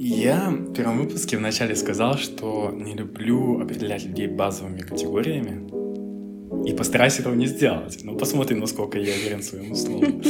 [0.00, 5.68] Я в первом выпуске вначале сказал, что не люблю определять людей базовыми категориями.
[6.68, 7.98] И постараюсь этого не сделать.
[8.04, 10.22] Но посмотрим, насколько я верен своему слову.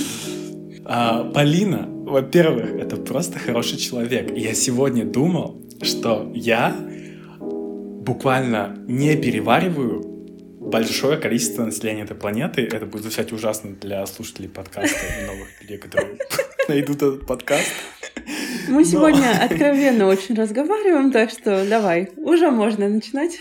[0.87, 4.35] А, Полина, во-первых, это просто хороший человек.
[4.35, 6.75] И я сегодня думал, что я
[7.21, 10.01] буквально не перевариваю
[10.61, 12.63] большое количество населения этой планеты.
[12.63, 16.17] Это будет звучать ужасно для слушателей подкаста и новых людей, которые
[16.69, 17.71] найдут этот подкаст.
[18.69, 23.39] Мы сегодня откровенно очень разговариваем, так что давай, уже можно начинать.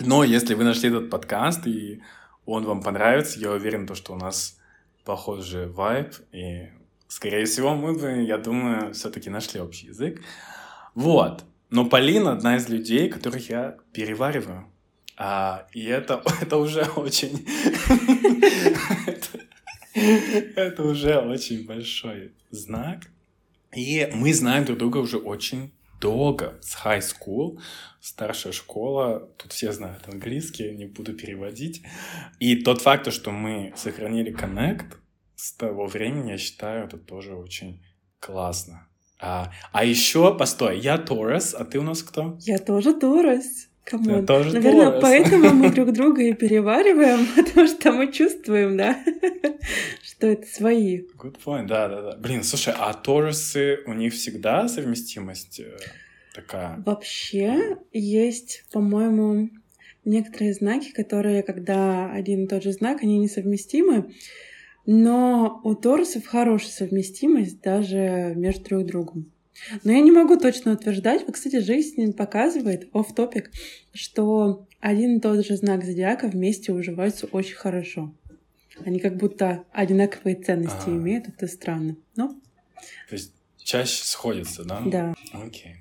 [0.00, 2.02] Но если вы нашли этот подкаст и
[2.46, 4.58] он вам понравится, я уверен, то, что у нас
[5.04, 6.68] похожий вайб, и,
[7.08, 10.20] скорее всего, мы бы, я думаю, все-таки нашли общий язык.
[10.94, 11.44] Вот.
[11.70, 14.66] Но Полина одна из людей, которых я перевариваю.
[15.16, 17.46] А, и это, это уже очень...
[19.94, 23.00] Это уже очень большой знак.
[23.74, 27.60] И мы знаем друг друга уже очень долго, с high school,
[28.00, 31.82] старшая школа, тут все знают английский, не буду переводить.
[32.40, 34.96] И тот факт, что мы сохранили connect
[35.36, 37.82] с того времени, я считаю, это тоже очень
[38.18, 38.88] классно.
[39.20, 42.36] А, а еще, постой, я Taurus, а ты у нас кто?
[42.40, 43.68] Я тоже Taurus.
[43.84, 44.26] Come on.
[44.26, 45.02] Тоже Наверное, Taurus.
[45.02, 49.02] поэтому мы друг друга и перевариваем, потому что мы чувствуем, да,
[50.02, 51.02] что это свои.
[51.18, 52.16] Good point, да, да, да.
[52.16, 55.76] Блин, слушай, а Торресы, у них всегда совместимость э,
[56.34, 56.82] такая?
[56.86, 59.50] Вообще есть, по-моему,
[60.04, 64.12] некоторые знаки, которые, когда один и тот же знак, они несовместимы,
[64.86, 69.32] но у торусов хорошая совместимость даже между друг другом.
[69.84, 71.22] Но я не могу точно утверждать.
[71.22, 73.50] Вот, кстати, жизнь показывает, оф топик
[73.94, 78.14] что один и тот же знак зодиака вместе уживаются очень хорошо.
[78.84, 81.96] Они как будто одинаковые ценности а имеют, это странно.
[82.16, 82.28] Но...
[83.08, 84.80] То есть чаще сходятся, да?
[84.86, 85.14] Да.
[85.34, 85.76] Окей.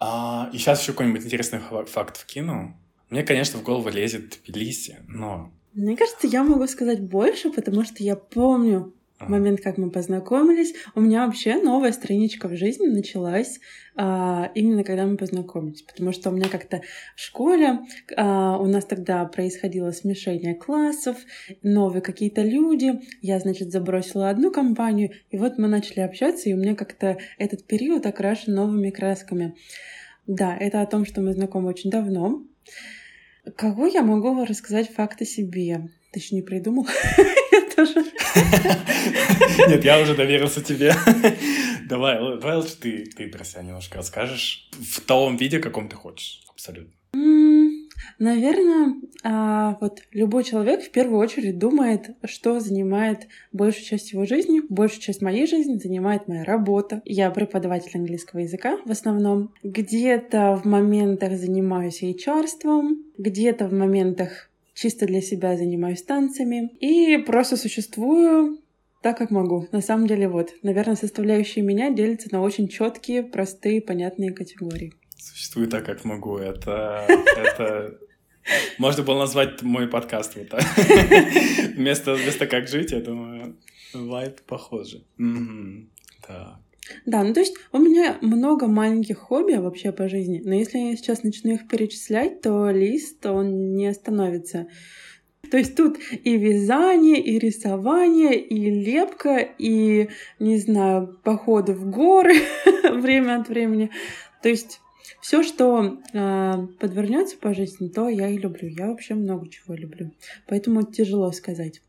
[0.00, 2.76] А, и сейчас еще какой-нибудь интересный факт вкину.
[3.08, 8.02] Мне, конечно, в голову лезет Тбилиси, но мне кажется, я могу сказать больше, потому что
[8.02, 8.92] я помню
[9.28, 10.74] момент, как мы познакомились.
[10.94, 13.60] У меня вообще новая страничка в жизни началась
[13.96, 16.80] а, именно когда мы познакомились, потому что у меня как-то
[17.16, 17.80] в школе
[18.16, 21.18] а, у нас тогда происходило смешение классов,
[21.62, 23.00] новые какие-то люди.
[23.20, 27.66] Я, значит, забросила одну компанию, и вот мы начали общаться, и у меня как-то этот
[27.66, 29.54] период окрашен новыми красками.
[30.26, 32.42] Да, это о том, что мы знакомы очень давно.
[33.56, 35.88] Кого я могу рассказать факт о себе?
[36.12, 36.86] Ты еще не придумал?
[37.80, 38.04] Тоже.
[39.68, 40.94] Нет, я уже доверился тебе.
[41.88, 46.40] Давай, давай лучше ты, ты про себя немножко расскажешь в том виде, каком ты хочешь.
[46.48, 46.92] Абсолютно.
[48.20, 54.60] Наверное, а, вот любой человек в первую очередь думает, что занимает большую часть его жизни.
[54.68, 57.00] Большую часть моей жизни занимает моя работа.
[57.06, 59.54] Я преподаватель английского языка в основном.
[59.62, 64.49] Где-то в моментах занимаюсь HR-ством, где-то в моментах
[64.80, 66.70] чисто для себя занимаюсь танцами.
[66.80, 68.58] И просто существую
[69.02, 69.68] так, как могу.
[69.72, 74.94] На самом деле, вот, наверное, составляющие меня делятся на очень четкие, простые, понятные категории.
[75.16, 76.38] Существую так, как могу.
[76.38, 77.04] Это,
[77.36, 77.98] это
[78.78, 80.62] можно было назвать мой подкаст вот так.
[81.76, 83.56] вместо, вместо «Как жить», я думаю,
[83.92, 85.06] вайп похожий.
[87.06, 90.96] Да, ну то есть у меня много маленьких хобби вообще по жизни, но если я
[90.96, 94.66] сейчас начну их перечислять, то лист, он не остановится.
[95.50, 102.34] То есть тут и вязание, и рисование, и лепка, и, не знаю, походы в горы
[102.92, 103.90] время от времени.
[104.42, 104.80] То есть
[105.20, 108.68] все, что э, подвернется по жизни, то я и люблю.
[108.68, 110.12] Я вообще много чего люблю.
[110.46, 111.82] Поэтому тяжело сказать.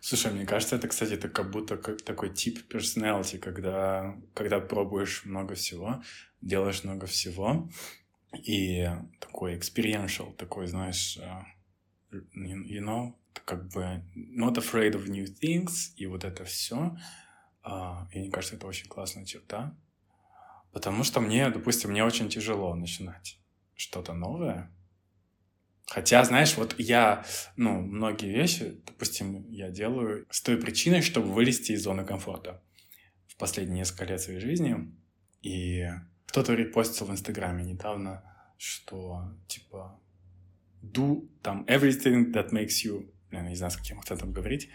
[0.00, 5.26] Слушай, мне кажется, это, кстати, это как будто как такой тип персоналити, когда, когда пробуешь
[5.26, 6.02] много всего,
[6.40, 7.68] делаешь много всего,
[8.32, 8.88] и
[9.18, 11.44] такой experiential, такой, знаешь, uh,
[12.34, 16.96] you know, как бы not afraid of new things, и вот это все.
[17.62, 19.76] Uh, и мне кажется, это очень классная черта.
[20.72, 23.38] Потому что мне, допустим, мне очень тяжело начинать
[23.74, 24.70] что-то новое.
[25.90, 27.24] Хотя, знаешь, вот я,
[27.56, 32.62] ну, многие вещи, допустим, я делаю с той причиной, чтобы вылезти из зоны комфорта
[33.26, 34.76] в последние несколько лет своей жизни.
[35.42, 35.88] И
[36.26, 38.22] кто-то репостил в Инстаграме недавно,
[38.56, 40.00] что, типа,
[40.80, 44.70] do там everything that makes you, я не знаю, с каким акцентом говорить,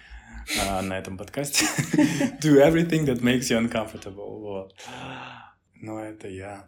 [0.60, 1.66] а, на этом подкасте,
[2.42, 4.78] do everything that makes you uncomfortable, вот.
[5.76, 6.68] Но это я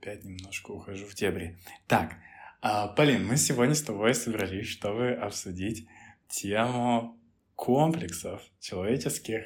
[0.00, 1.56] опять немножко ухожу в дебри.
[1.86, 2.16] Так,
[2.66, 5.86] а, Полин, мы сегодня с тобой собрались, чтобы обсудить
[6.28, 7.20] тему
[7.56, 9.44] комплексов человеческих,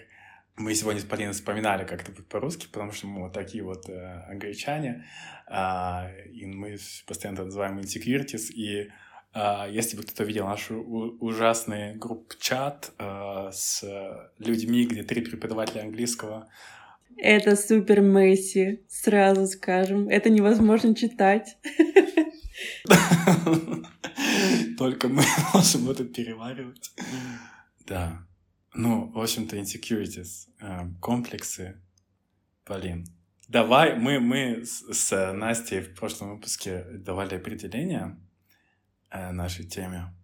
[0.57, 3.89] мы сегодня с Полиной вспоминали, как это будет по-русски, потому что мы вот такие вот
[3.89, 5.05] э, англичане,
[5.51, 6.77] э, и мы
[7.09, 8.89] постоянно называем insecurities, и
[9.35, 13.83] э, если бы кто-то видел наш ужасный групп-чат э, с
[14.39, 16.49] людьми, где три преподавателя английского,
[17.21, 20.09] это супер Месси, сразу скажем.
[20.09, 21.57] Это невозможно читать.
[24.79, 25.23] Только мы
[25.55, 26.91] можем это переваривать.
[27.87, 28.27] Да.
[28.75, 31.81] Ну, в общем-то, insecurities, э, комплексы.
[32.65, 33.07] Полин,
[33.49, 38.17] давай, мы, мы с, с Настей в прошлом выпуске давали определение
[39.11, 40.15] э, нашей теме.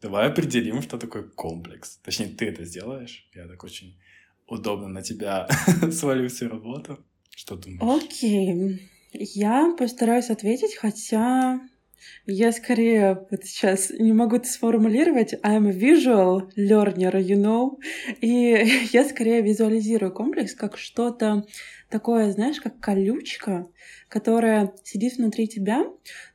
[0.00, 1.96] Давай определим, что такое комплекс.
[2.04, 3.28] Точнее, ты это сделаешь.
[3.34, 3.98] Я так очень
[4.46, 5.48] удобно на тебя
[5.90, 7.04] свалю всю работу.
[7.34, 8.04] Что думаешь?
[8.04, 8.90] Окей.
[9.12, 11.60] Я постараюсь ответить, хотя
[12.26, 15.34] я скорее вот сейчас не могу это сформулировать.
[15.42, 17.78] I'm a visual learner, you know.
[18.20, 21.46] И я скорее визуализирую комплекс как что-то
[21.88, 23.68] такое, знаешь, как колючка,
[24.08, 25.86] которая сидит внутри тебя,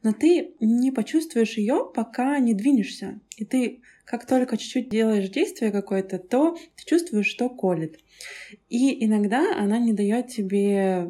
[0.01, 3.19] но ты не почувствуешь ее, пока не двинешься.
[3.37, 7.99] И ты как только чуть-чуть делаешь действие какое-то, то ты чувствуешь, что колет.
[8.69, 11.09] И иногда она не дает тебе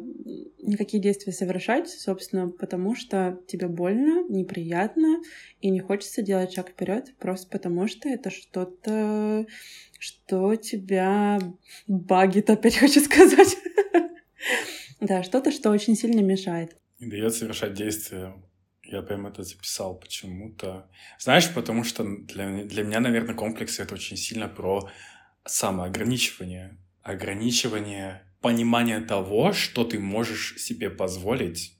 [0.62, 5.20] никакие действия совершать, собственно, потому что тебе больно, неприятно,
[5.60, 9.46] и не хочется делать шаг вперед, просто потому что это что-то,
[9.98, 11.38] что тебя
[11.86, 13.56] багит, опять хочу сказать.
[15.00, 16.76] Да, что-то, что очень сильно мешает.
[16.98, 18.32] Не дает совершать действия
[18.84, 20.88] я прям это записал почему-то.
[21.18, 24.88] Знаешь, потому что для, для меня, наверное, комплексы это очень сильно про
[25.46, 26.78] самоограничивание.
[27.02, 31.78] Ограничивание, понимание того, что ты можешь себе позволить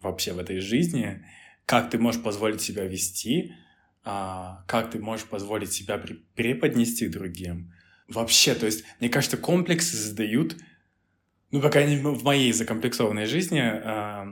[0.00, 1.24] вообще в этой жизни,
[1.66, 3.54] как ты можешь позволить себя вести,
[4.02, 6.02] а, как ты можешь позволить себя
[6.34, 7.72] преподнести другим.
[8.08, 10.56] Вообще, то есть, мне кажется, комплексы создают,
[11.50, 14.26] ну, по крайней в моей закомплексованной жизни, а,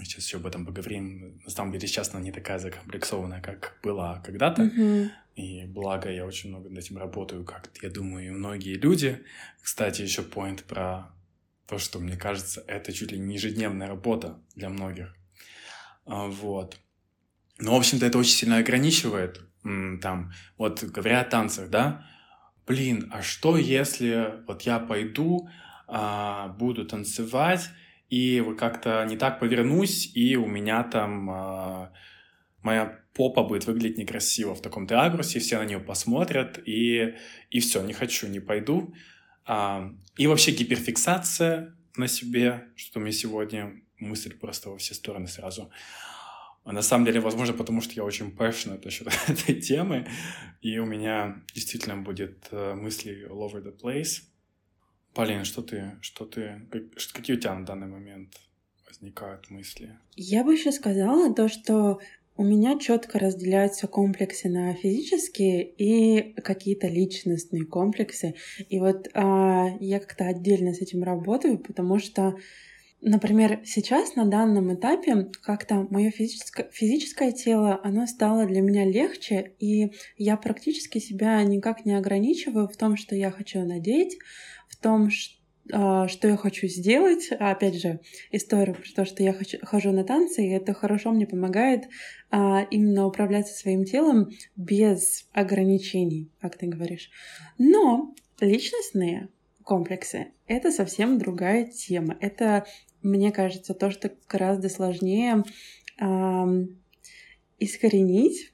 [0.00, 1.40] мы сейчас еще об этом поговорим.
[1.44, 4.62] На самом деле сейчас она не такая закомплексованная, как была когда-то.
[4.62, 5.10] Mm-hmm.
[5.36, 9.22] И благо я очень много над этим работаю, как я думаю, и многие люди.
[9.60, 11.12] Кстати, еще поинт про
[11.66, 15.14] то, что мне кажется, это чуть ли не ежедневная работа для многих.
[16.06, 16.78] А, вот.
[17.58, 19.42] Но, в общем-то, это очень сильно ограничивает.
[19.62, 22.06] Там, вот говоря о танцах, да,
[22.66, 25.50] блин, а что если вот я пойду,
[25.86, 27.68] а, буду танцевать,
[28.10, 31.88] и как-то не так повернусь, и у меня там э,
[32.62, 37.14] моя попа будет выглядеть некрасиво в таком ракурсе, все на нее посмотрят, и,
[37.50, 38.94] и все, не хочу, не пойду.
[39.46, 45.70] А, и вообще гиперфиксация на себе, что мне сегодня мысль просто во все стороны сразу.
[46.64, 50.06] А на самом деле, возможно, потому что я очень passionate насчет этой темы,
[50.60, 54.22] и у меня действительно будет э, мысли all over the place.
[55.14, 56.62] Полин, что ты, что ты,
[57.12, 58.34] какие у тебя на данный момент
[58.86, 59.98] возникают мысли?
[60.14, 62.00] Я бы еще сказала то, что
[62.36, 68.34] у меня четко разделяются комплексы на физические и какие-то личностные комплексы.
[68.68, 72.36] И вот а, я как-то отдельно с этим работаю, потому что
[73.02, 79.54] Например, сейчас на данном этапе как-то мое физическое, физическое тело, оно стало для меня легче,
[79.58, 84.18] и я практически себя никак не ограничиваю в том, что я хочу надеть,
[84.70, 85.10] в том,
[85.72, 87.28] а, что я хочу сделать.
[87.38, 88.00] А, опять же,
[88.30, 91.84] история про то, что я хочу, хожу на танцы, и это хорошо мне помогает
[92.30, 97.10] а, именно управляться своим телом без ограничений, как ты говоришь.
[97.58, 99.28] Но личностные
[99.62, 102.16] комплексы— это совсем другая тема.
[102.20, 102.66] Это,
[103.02, 105.44] мне кажется, то, что гораздо сложнее
[106.00, 106.66] э,
[107.58, 108.52] искоренить,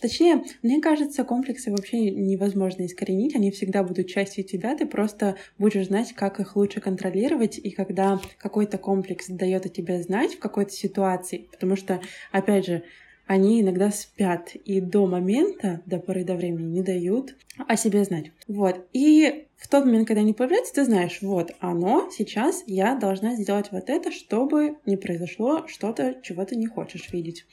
[0.00, 5.86] Точнее, мне кажется, комплексы вообще невозможно искоренить, они всегда будут частью тебя, ты просто будешь
[5.86, 10.72] знать, как их лучше контролировать, и когда какой-то комплекс дает о тебе знать в какой-то
[10.72, 12.00] ситуации, потому что,
[12.32, 12.82] опять же,
[13.26, 18.32] они иногда спят и до момента, до поры до времени не дают о себе знать.
[18.48, 18.86] Вот.
[18.92, 23.68] И в тот момент, когда они появляются, ты знаешь, вот оно, сейчас я должна сделать
[23.70, 27.46] вот это, чтобы не произошло что-то, чего ты не хочешь видеть.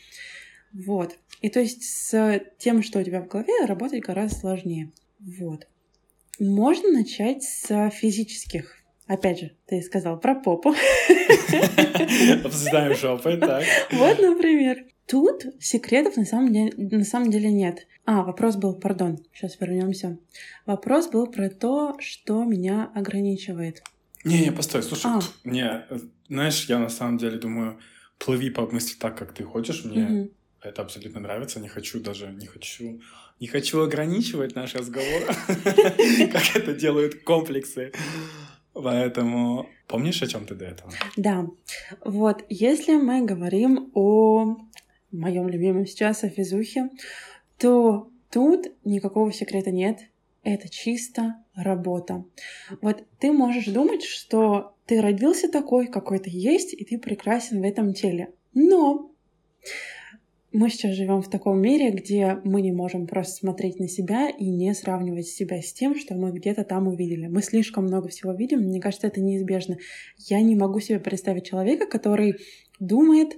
[0.73, 1.17] Вот.
[1.41, 4.91] И то есть с тем, что у тебя в голове, работать гораздо сложнее.
[5.19, 5.67] Вот.
[6.39, 8.77] Можно начать с физических.
[9.07, 10.69] Опять же, ты сказал про попу.
[12.45, 13.63] Обсуждаем жопы, так.
[13.91, 14.85] Вот, например.
[15.07, 17.85] Тут секретов на самом, деле, на самом деле нет.
[18.05, 20.17] А, вопрос был, пардон, сейчас вернемся.
[20.65, 23.83] Вопрос был про то, что меня ограничивает.
[24.23, 25.19] Не-не, постой, слушай, а.
[25.43, 25.85] не,
[26.29, 27.79] знаешь, я на самом деле думаю,
[28.19, 30.29] плыви по мысли так, как ты хочешь, мне
[30.61, 31.59] это абсолютно нравится.
[31.59, 33.01] Не хочу даже, не хочу,
[33.39, 37.91] не хочу ограничивать наш разговор, как это делают комплексы.
[38.73, 40.91] Поэтому помнишь, о чем ты до этого?
[41.17, 41.47] Да.
[42.05, 44.57] Вот, если мы говорим о
[45.11, 46.89] моем любимом сейчас, о физухе,
[47.57, 49.99] то тут никакого секрета нет.
[50.43, 52.23] Это чисто работа.
[52.81, 57.63] Вот ты можешь думать, что ты родился такой, какой ты есть, и ты прекрасен в
[57.63, 58.33] этом теле.
[58.53, 59.11] Но
[60.53, 64.49] мы сейчас живем в таком мире, где мы не можем просто смотреть на себя и
[64.49, 67.27] не сравнивать себя с тем, что мы где-то там увидели.
[67.27, 69.77] Мы слишком много всего видим, мне кажется, это неизбежно.
[70.17, 72.35] Я не могу себе представить человека, который
[72.79, 73.37] думает,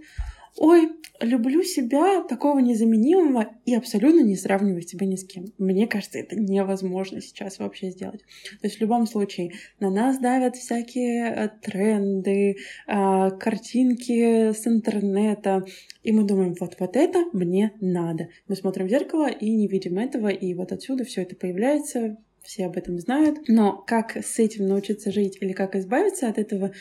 [0.57, 5.45] ой, люблю себя такого незаменимого и абсолютно не сравниваю себя ни с кем.
[5.57, 8.21] Мне кажется, это невозможно сейчас вообще сделать.
[8.61, 12.57] То есть в любом случае на нас давят всякие э, тренды,
[12.87, 15.65] а, картинки с интернета,
[16.03, 18.29] и мы думаем, вот, вот это мне надо.
[18.47, 22.65] Мы смотрим в зеркало и не видим этого, и вот отсюда все это появляется, все
[22.65, 23.47] об этом знают.
[23.47, 26.73] Но как с этим научиться жить или как избавиться от этого,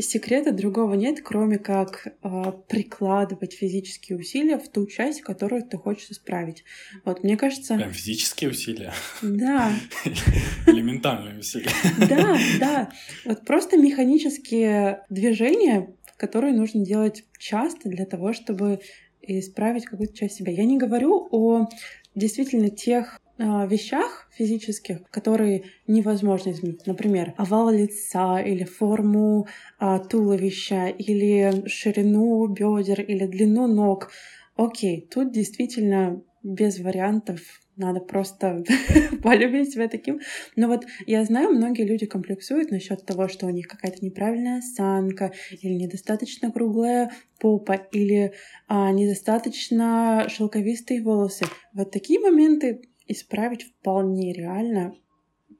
[0.00, 6.10] секрета другого нет, кроме как э, прикладывать физические усилия в ту часть, которую ты хочешь
[6.10, 6.64] исправить.
[7.04, 7.76] Вот, мне кажется...
[7.76, 8.92] Прям физические усилия?
[9.22, 9.72] Да.
[10.66, 11.70] Элементарные усилия.
[12.08, 12.92] Да, да.
[13.24, 18.80] Вот просто механические движения, которые нужно делать часто для того, чтобы
[19.22, 20.52] исправить какую-то часть себя.
[20.52, 21.68] Я не говорю о
[22.14, 26.86] действительно тех вещах физических, которые невозможно изменить.
[26.86, 29.46] Например, овал лица или форму
[29.78, 34.10] а, туловища или ширину бедер или длину ног.
[34.56, 37.40] Окей, тут действительно без вариантов
[37.76, 38.62] надо просто
[39.22, 40.20] полюбить себя таким.
[40.54, 45.32] Но вот я знаю, многие люди комплексуют насчет того, что у них какая-то неправильная осанка,
[45.60, 47.10] или недостаточно круглая
[47.40, 48.32] попа, или
[48.68, 51.46] а, недостаточно шелковистые волосы.
[51.72, 54.94] Вот такие моменты исправить вполне реально,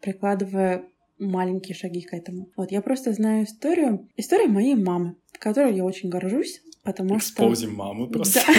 [0.00, 0.84] прикладывая
[1.18, 2.50] маленькие шаги к этому.
[2.56, 7.78] Вот я просто знаю историю, историю моей мамы, которой я очень горжусь, потому Экспозим что...
[7.78, 8.40] маму просто.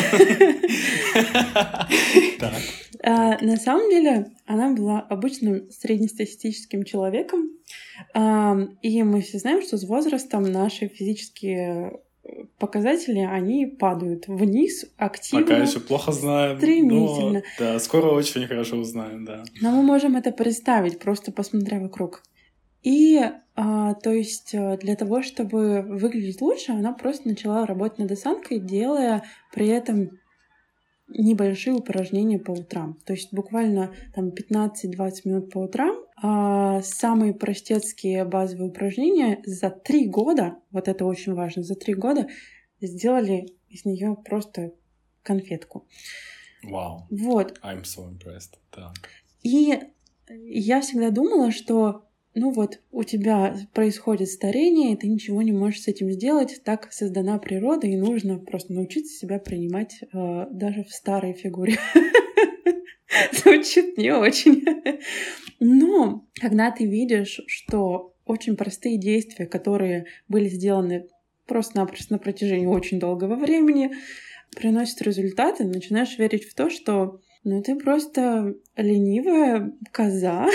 [3.07, 7.51] А, на самом деле, она была обычным среднестатистическим человеком,
[8.81, 11.99] и мы все знаем, что с возрастом наши физические
[12.57, 15.45] показатели, они падают вниз активно.
[15.45, 16.57] Пока еще плохо знаем.
[16.57, 17.33] Стремительно.
[17.33, 19.43] Но, да, скоро очень хорошо узнаем, да.
[19.61, 22.23] Но мы можем это представить, просто посмотря вокруг.
[22.83, 23.19] И,
[23.55, 28.59] а, то есть, э, для того, чтобы выглядеть лучше, она просто начала работать над осанкой,
[28.59, 30.11] делая при этом
[31.07, 32.97] небольшие упражнения по утрам.
[33.05, 35.95] То есть буквально там 15-20 минут по утрам.
[36.17, 42.27] А самые простецкие базовые упражнения за три года, вот это очень важно, за три года
[42.79, 44.73] сделали из нее просто
[45.23, 45.87] конфетку.
[46.63, 47.07] Вау.
[47.11, 47.17] Wow.
[47.23, 47.59] Вот.
[47.63, 48.53] I'm so impressed.
[48.71, 48.93] Так.
[49.43, 49.79] И
[50.29, 52.05] я всегда думала, что
[52.35, 56.91] ну вот, у тебя происходит старение, и ты ничего не можешь с этим сделать, так
[56.91, 61.77] создана природа, и нужно просто научиться себя принимать э, даже в старой фигуре.
[63.31, 64.63] Звучит не очень.
[65.59, 71.07] Но когда ты видишь, что очень простые действия, которые были сделаны
[71.47, 73.91] просто-напросто на протяжении очень долгого времени,
[74.55, 80.47] приносят результаты, начинаешь верить в то, что ну ты просто ленивая коза,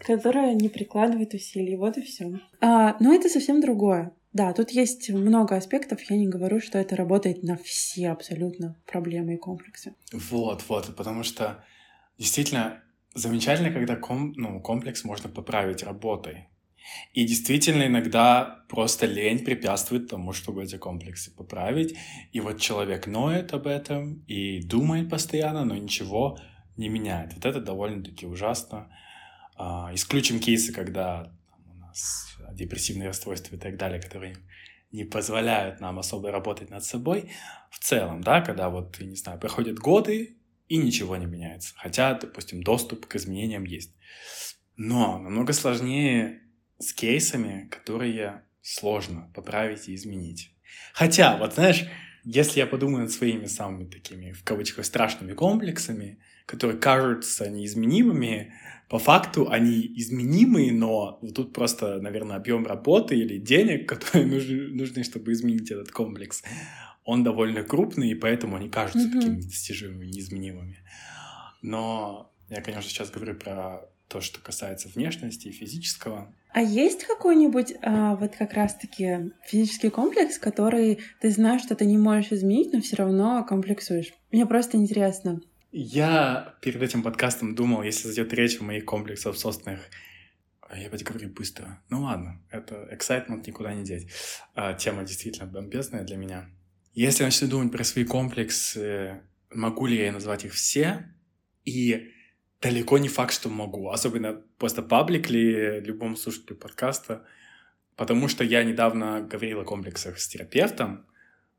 [0.00, 1.76] которая не прикладывает усилий.
[1.76, 2.40] Вот и все.
[2.60, 4.12] А, но это совсем другое.
[4.34, 6.02] Да, тут есть много аспектов.
[6.10, 9.94] Я не говорю, что это работает на все абсолютно проблемы и комплексы.
[10.12, 11.64] Вот, вот, потому что
[12.18, 12.82] действительно
[13.14, 16.48] замечательно, когда ком, ну, комплекс можно поправить работой.
[17.12, 21.96] И действительно иногда просто лень препятствует тому, чтобы эти комплексы поправить.
[22.32, 26.38] И вот человек ноет об этом и думает постоянно, но ничего
[26.76, 27.34] не меняет.
[27.34, 28.90] Вот это довольно-таки ужасно.
[29.56, 31.32] А, исключим кейсы, когда
[31.94, 34.36] нас депрессивные расстройства и так далее, которые
[34.90, 37.30] не позволяют нам особо работать над собой.
[37.70, 40.36] В целом, да, когда вот, не знаю, проходят годы
[40.68, 41.74] и ничего не меняется.
[41.76, 43.94] Хотя, допустим, доступ к изменениям есть.
[44.76, 46.42] Но намного сложнее
[46.78, 50.54] с кейсами, которые сложно поправить и изменить.
[50.92, 51.84] Хотя, вот знаешь,
[52.24, 58.52] если я подумаю над своими самыми такими, в кавычках, страшными комплексами, которые кажутся неизменимыми,
[58.88, 65.04] по факту они изменимые, но тут просто, наверное, объем работы или денег, которые нужны, нужны
[65.04, 66.42] чтобы изменить этот комплекс,
[67.04, 69.12] он довольно крупный, и поэтому они кажутся mm-hmm.
[69.12, 70.78] такими недостижимыми, неизменимыми.
[71.62, 76.32] Но я, конечно, сейчас говорю про то, что касается внешности и физического.
[76.52, 81.98] А есть какой-нибудь а, вот как раз-таки физический комплекс, который ты знаешь, что ты не
[81.98, 84.12] можешь изменить, но все равно комплексуешь?
[84.30, 85.40] Мне просто интересно.
[85.76, 89.80] Я перед этим подкастом думал, если зайдет речь о моих комплексах собственных,
[90.60, 91.82] а я опять говорю быстро.
[91.90, 94.06] Ну ладно, это excitement никуда не деть.
[94.54, 96.48] А, тема действительно бомбезная для меня.
[96.92, 101.12] Если я начну думать про свои комплексы, могу ли я назвать их все?
[101.64, 102.08] И
[102.60, 103.88] далеко не факт, что могу.
[103.88, 107.26] Особенно просто паблик ли любому слушателю подкаста.
[107.96, 111.04] Потому что я недавно говорил о комплексах с терапевтом,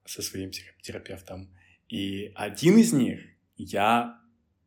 [0.06, 1.54] со своим терапевтом.
[1.90, 4.20] И один из них я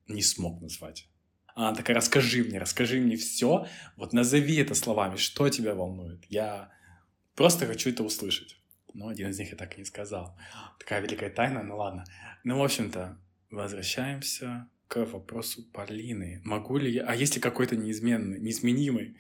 [0.06, 1.08] не смог назвать.
[1.54, 3.66] Она такая, расскажи мне, расскажи мне все.
[3.96, 6.24] Вот назови это словами, что тебя волнует.
[6.28, 6.70] Я
[7.34, 8.56] просто хочу это услышать.
[8.94, 10.36] Но один из них я так и не сказал.
[10.78, 12.04] Такая великая тайна, ну ладно.
[12.44, 13.18] Ну, в общем-то,
[13.50, 16.40] возвращаемся к вопросу Полины.
[16.44, 17.06] Могу ли я...
[17.06, 19.16] А есть ли какой-то неизменный, неизменимый,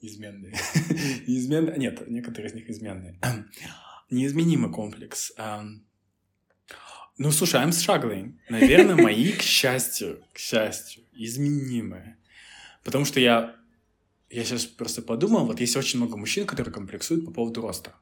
[0.00, 0.54] неизменный,
[1.26, 1.78] неизменный...
[1.78, 3.18] Нет, некоторые из них изменные.
[4.10, 5.32] Неизменимый комплекс.
[7.18, 8.34] Ну, слушай, I'm struggling.
[8.48, 12.16] Наверное, мои, к счастью, к счастью, изменимые.
[12.84, 13.56] Потому что я,
[14.30, 17.94] я сейчас просто подумал, вот есть очень много мужчин, которые комплексуют по поводу роста.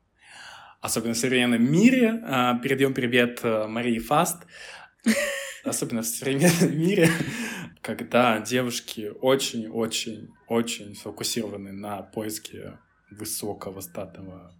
[0.81, 2.23] Особенно в современном мире.
[2.25, 4.45] А, передаем привет э, Марии Фаст
[5.69, 7.11] особенно в современном мире,
[7.83, 12.79] когда девушки очень-очень-очень сфокусированы на поиске
[13.11, 14.55] высокого статного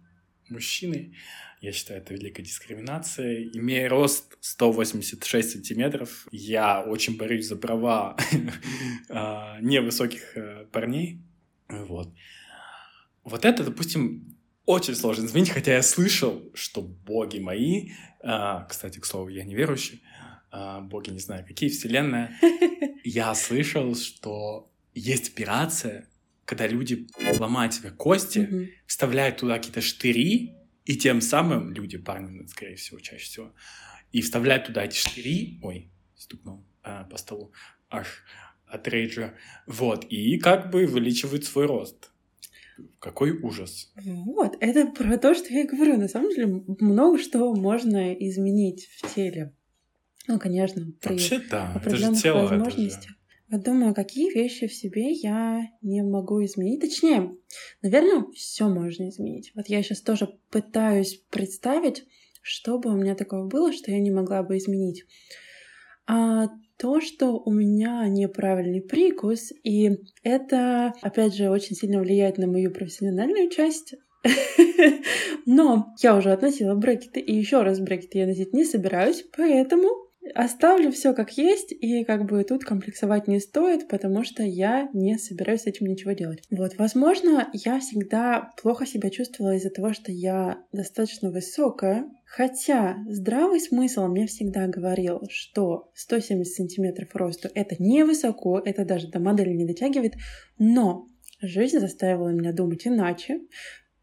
[0.49, 1.15] мужчины.
[1.61, 3.43] Я считаю, это великая дискриминация.
[3.43, 8.15] Имея рост 186 сантиметров, я очень борюсь за права
[9.09, 11.21] а, невысоких э, парней.
[11.67, 12.13] Вот.
[13.25, 17.89] Вот это, допустим, очень сложно изменить, хотя я слышал, что боги мои,
[18.23, 20.01] а, кстати, к слову, я неверующий,
[20.51, 22.39] а, боги, не знаю, какие, вселенная,
[23.03, 26.07] я слышал, что есть операция,
[26.45, 30.55] когда люди ломают себе кости, вставляют туда какие-то штыри,
[30.89, 33.53] и тем самым люди, парни, скорее всего, чаще всего,
[34.11, 37.53] и вставляют туда эти штыри, ой, стукнул а, по столу,
[37.91, 38.23] аж
[38.65, 39.35] от рейджа,
[39.67, 42.11] вот, и как бы увеличивают свой рост.
[42.97, 43.93] Какой ужас.
[44.03, 45.97] Вот, это про то, что я говорю.
[45.97, 46.47] На самом деле
[46.79, 49.53] много что можно изменить в теле.
[50.27, 51.71] Ну, конечно, при Вообще, да.
[51.73, 53.11] определенных тело, возможностях.
[53.51, 56.81] Я думаю, какие вещи в себе я не могу изменить.
[56.81, 57.35] Точнее,
[57.81, 59.51] наверное, все можно изменить.
[59.55, 62.05] Вот я сейчас тоже пытаюсь представить,
[62.43, 65.05] что бы у меня такого было, что я не могла бы изменить.
[66.05, 72.45] А то, что у меня неправильный прикус, и это, опять же, очень сильно влияет на
[72.45, 73.95] мою профессиональную часть.
[75.45, 80.91] Но я уже относила брекеты, и еще раз брекеты я носить не собираюсь, поэтому Оставлю
[80.91, 85.61] все как есть, и как бы тут комплексовать не стоит, потому что я не собираюсь
[85.61, 86.43] с этим ничего делать.
[86.51, 93.61] Вот, возможно, я всегда плохо себя чувствовала из-за того, что я достаточно высокая, хотя здравый
[93.61, 99.53] смысл мне всегда говорил, что 170 сантиметров росту— это не высоко, это даже до модели
[99.53, 100.15] не дотягивает,
[100.57, 101.07] но
[101.41, 103.39] жизнь заставила меня думать иначе.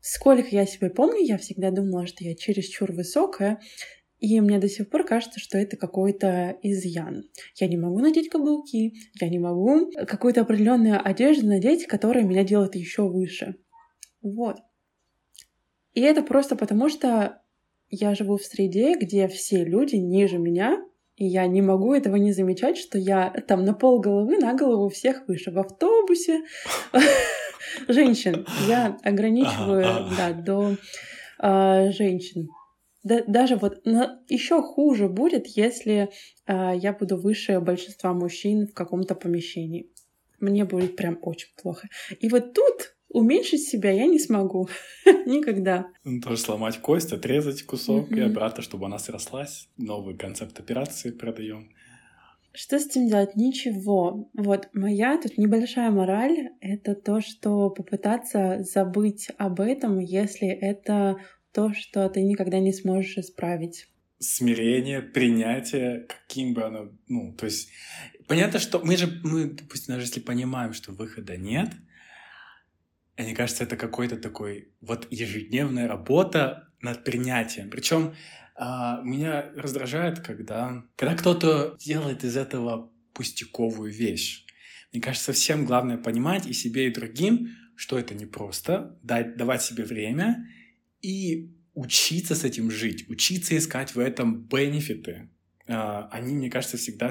[0.00, 3.60] Сколько я себя помню, я всегда думала, что я чересчур высокая,
[4.18, 7.24] и мне до сих пор кажется, что это какой-то изъян.
[7.56, 12.74] Я не могу надеть каблуки, я не могу какую-то определенную одежду надеть, которая меня делает
[12.76, 13.56] еще выше.
[14.22, 14.56] Вот.
[15.92, 17.42] И это просто потому, что
[17.90, 20.82] я живу в среде, где все люди ниже меня,
[21.16, 24.88] и я не могу этого не замечать, что я там на пол головы, на голову
[24.88, 25.50] всех выше.
[25.50, 26.42] В автобусе
[27.88, 28.46] женщин.
[28.68, 30.76] Я ограничиваю, да, до
[31.38, 32.48] а, женщин
[33.06, 33.86] да, даже вот
[34.28, 36.10] еще хуже будет, если
[36.46, 39.92] э, я буду выше большинства мужчин в каком-то помещении.
[40.40, 41.88] Мне будет прям очень плохо.
[42.18, 44.68] И вот тут уменьшить себя я не смогу.
[45.26, 45.86] Никогда.
[46.02, 48.18] Ну, тоже сломать кость, отрезать кусок mm-hmm.
[48.18, 49.68] и обратно, чтобы она срослась.
[49.76, 51.70] Новый концепт операции продаем.
[52.52, 53.36] Что с этим делать?
[53.36, 54.30] Ничего.
[54.34, 61.18] Вот моя тут небольшая мораль— это то, что попытаться забыть об этом, если это
[61.56, 63.88] то, что ты никогда не сможешь исправить.
[64.18, 67.70] Смирение, принятие, каким бы оно, ну, то есть,
[68.28, 71.70] понятно, что мы же, мы, допустим, даже если понимаем, что выхода нет,
[73.16, 77.70] мне кажется, это какой-то такой вот ежедневная работа над принятием.
[77.70, 78.14] Причем
[78.54, 84.44] а, меня раздражает, когда, когда кто-то делает из этого пустяковую вещь.
[84.92, 89.84] Мне кажется, совсем главное понимать и себе, и другим, что это непросто, дать, давать себе
[89.84, 90.46] время
[91.06, 95.30] и учиться с этим жить, учиться искать в этом бенефиты.
[95.68, 97.10] А, они, мне кажется, всегда,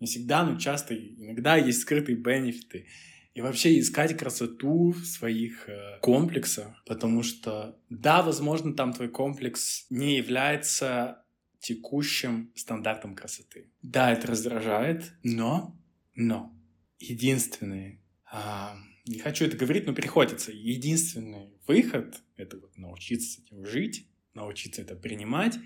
[0.00, 2.86] не всегда, но часто, иногда есть скрытые бенефиты.
[3.34, 9.86] и вообще искать красоту в своих э, комплексах, потому что, да, возможно, там твой комплекс
[9.90, 11.22] не является
[11.60, 13.70] текущим стандартом красоты.
[13.82, 15.78] Да, это раздражает, но,
[16.14, 16.56] но,
[16.98, 23.64] единственный, а, не хочу это говорить, но приходится, единственный выход— это вот научиться с этим
[23.64, 25.58] жить, научиться это принимать,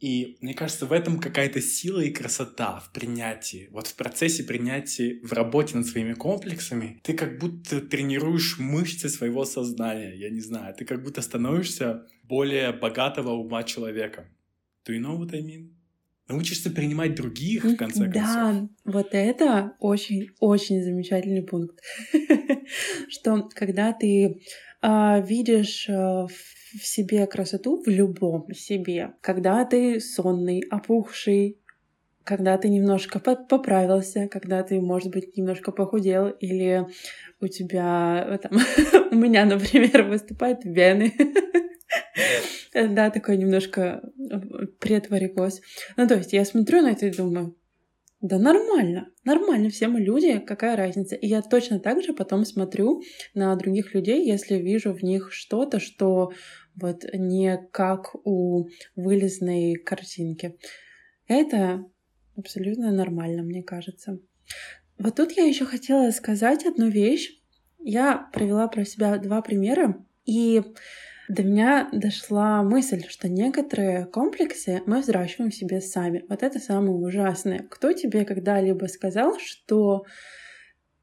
[0.00, 3.68] и мне кажется, в этом какая-то сила и красота в принятии.
[3.70, 9.44] Вот в процессе принятия, в работе над своими комплексами, ты как будто тренируешь мышцы своего
[9.44, 14.28] сознания, я не знаю, ты как будто становишься более богатого ума человека.
[14.86, 15.74] Do you know what I mean?
[16.28, 18.14] Научишься принимать других, в конце концов.
[18.14, 21.78] Да, вот это очень-очень замечательный пункт.
[23.08, 24.40] Что когда ты
[24.80, 31.58] а, видишь а, в себе красоту, в любом себе, когда ты сонный, опухший,
[32.24, 36.86] когда ты немножко поправился, когда ты, может быть, немножко похудел, или
[37.40, 38.58] у тебя там,
[39.10, 41.12] у меня, например, выступают вены,
[42.74, 45.60] да, такой немножко э, предварикоз.
[45.96, 47.56] Ну, то есть я смотрю на это и думаю,
[48.20, 51.14] да нормально, нормально, все мы люди, какая разница.
[51.14, 53.02] И я точно так же потом смотрю
[53.34, 56.32] на других людей, если вижу в них что-то, что
[56.74, 60.56] вот не как у вылезной картинки.
[61.28, 61.84] Это
[62.36, 64.18] абсолютно нормально, мне кажется.
[64.98, 67.42] Вот тут я еще хотела сказать одну вещь.
[67.78, 70.62] Я провела про себя два примера, и
[71.28, 76.24] до меня дошла мысль, что некоторые комплексы мы взращиваем в себе сами.
[76.28, 77.60] Вот это самое ужасное.
[77.70, 80.04] Кто тебе когда-либо сказал, что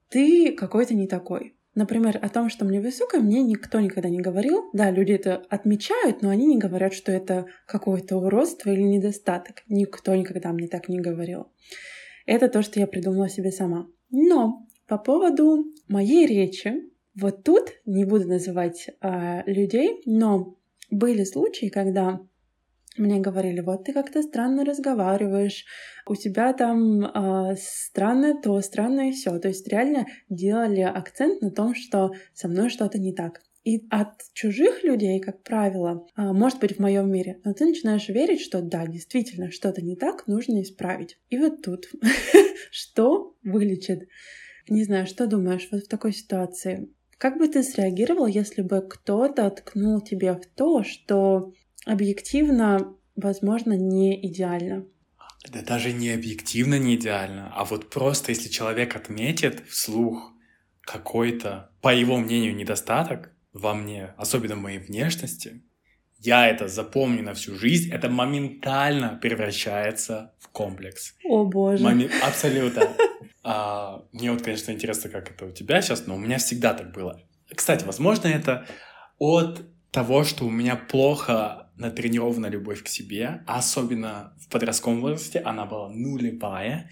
[0.10, 1.56] ты какой-то не такой?
[1.74, 4.70] Например, о том, что мне высокая, мне никто никогда не говорил.
[4.74, 9.64] Да, люди это отмечают, но они не говорят, что это какое-то уродство или недостаток.
[9.70, 11.48] Никто никогда мне так не говорил.
[12.26, 13.88] Это то, что я придумала себе сама.
[14.10, 20.58] Но по поводу моей речи, вот тут не буду называть э, людей, но
[20.90, 22.22] были случаи, когда
[22.98, 25.66] мне говорили, вот ты как-то странно разговариваешь,
[26.06, 29.40] у тебя там э, странное то, странное все.
[29.40, 33.42] То есть реально делали акцент на том, что со мной что-то не так.
[33.64, 38.10] И от чужих людей, как правило, а, может быть в моем мире, но ты начинаешь
[38.10, 41.20] верить, что да, действительно, что-то не так, нужно исправить.
[41.30, 41.86] И вот тут
[42.72, 44.10] что вылечит?
[44.68, 46.90] Не знаю, что думаешь вот в такой ситуации?
[47.22, 51.54] Как бы ты среагировал, если бы кто-то ткнул тебе в то, что
[51.86, 54.88] объективно, возможно, не идеально.
[55.48, 60.34] Да даже не объективно не идеально, а вот просто если человек отметит вслух
[60.82, 65.62] какой-то, по его мнению, недостаток во мне, особенно в моей внешности,
[66.18, 71.14] я это запомню на всю жизнь, это моментально превращается в комплекс.
[71.24, 71.84] О боже.
[71.84, 72.10] Моми...
[72.24, 72.90] Абсолютно.
[73.44, 76.92] А, мне вот, конечно, интересно, как это у тебя сейчас, но у меня всегда так
[76.92, 77.22] было.
[77.54, 78.68] Кстати, возможно, это
[79.18, 85.40] от того, что у меня плохо натренирована любовь к себе, а особенно в подростковом возрасте
[85.40, 86.90] она была нулевая,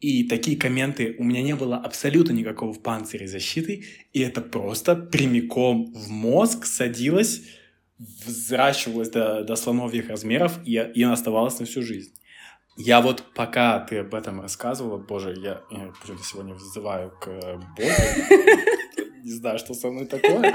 [0.00, 5.92] и такие комменты у меня не было абсолютно никакого панциря защиты, и это просто прямиком
[5.92, 7.42] в мозг садилось,
[7.98, 12.14] взращивалось до, до слоновьих размеров, и, и она оставалась на всю жизнь.
[12.78, 17.26] Я вот пока ты об этом рассказывала, боже, я, я почему-то сегодня вызываю к
[17.76, 17.92] Богу,
[19.24, 20.54] не знаю, что со мной такое.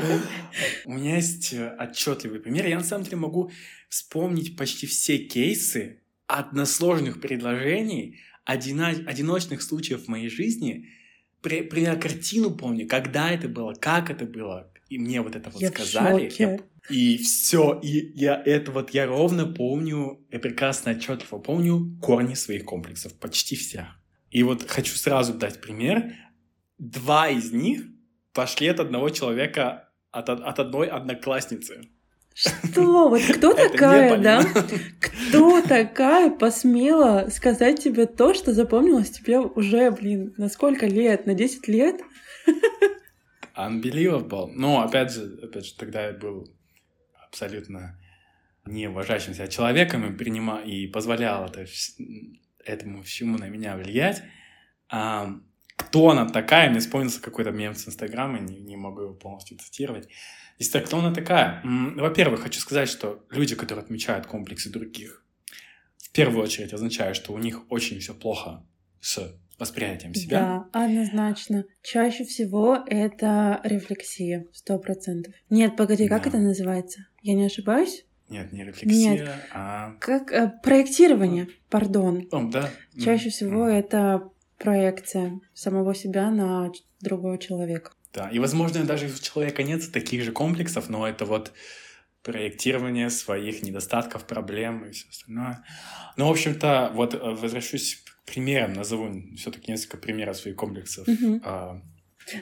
[0.86, 2.65] У меня есть э, отчетливый пример.
[2.65, 3.51] Я на самом деле могу
[3.89, 10.89] вспомнить почти все кейсы односложных предложений, одиночных случаев в моей жизни.
[11.41, 14.71] Пример картину помню, когда это было, как это было.
[14.89, 16.31] И мне вот это вот я сказали.
[16.38, 16.59] Я,
[16.89, 22.65] и все, и я это вот я ровно помню, я прекрасно отчетливо помню корни своих
[22.65, 23.86] комплексов, почти всех.
[24.30, 26.13] И вот хочу сразу дать пример.
[26.78, 27.84] Два из них
[28.34, 31.89] пошли от одного человека, от, от одной одноклассницы.
[32.34, 33.10] Что?
[33.10, 34.43] Вот кто такая, да?
[35.00, 41.28] Кто такая посмела сказать тебе то, что запомнилось тебе уже, блин, на сколько лет?
[41.28, 42.02] На 10 лет?
[43.56, 44.48] Unbelievable.
[44.52, 46.52] Но, опять же, опять же, тогда я был
[47.34, 48.00] абсолютно
[48.65, 51.65] не уважающим себя человеком и, принимал, и позволял это,
[52.63, 54.24] этому всему на меня влиять.
[54.88, 55.36] А,
[55.76, 60.08] кто она такая, мне вспомнился какой-то мем с Инстаграма, не, не могу его полностью цитировать.
[60.60, 61.62] Если так, кто она такая?
[61.63, 65.26] Во-первых, хочу сказать, что люди, которые отмечают комплексы других,
[65.98, 68.63] в первую очередь означает, что у них очень все плохо
[69.02, 70.67] с восприятием себя.
[70.71, 71.65] Да, однозначно.
[71.81, 75.33] Чаще всего это рефлексия, сто процентов.
[75.49, 76.29] Нет, погоди, как да.
[76.29, 77.07] это называется?
[77.21, 78.05] Я не ошибаюсь?
[78.29, 79.29] Нет, не рефлексия, Нет.
[79.53, 79.95] а...
[79.99, 82.27] Как э, проектирование, пардон.
[82.31, 82.69] О, да.
[82.99, 83.73] Чаще всего mm.
[83.73, 87.91] это проекция самого себя на другого человека.
[88.13, 91.51] Да, и, возможно, даже у человека нет таких же комплексов, но это вот
[92.23, 95.63] проектирование своих недостатков, проблем и все остальное.
[96.15, 101.07] Ну, в общем-то, вот э, возвращусь к примерам, назову все-таки несколько примеров своих комплексов.
[101.07, 101.41] Угу.
[101.43, 101.81] А,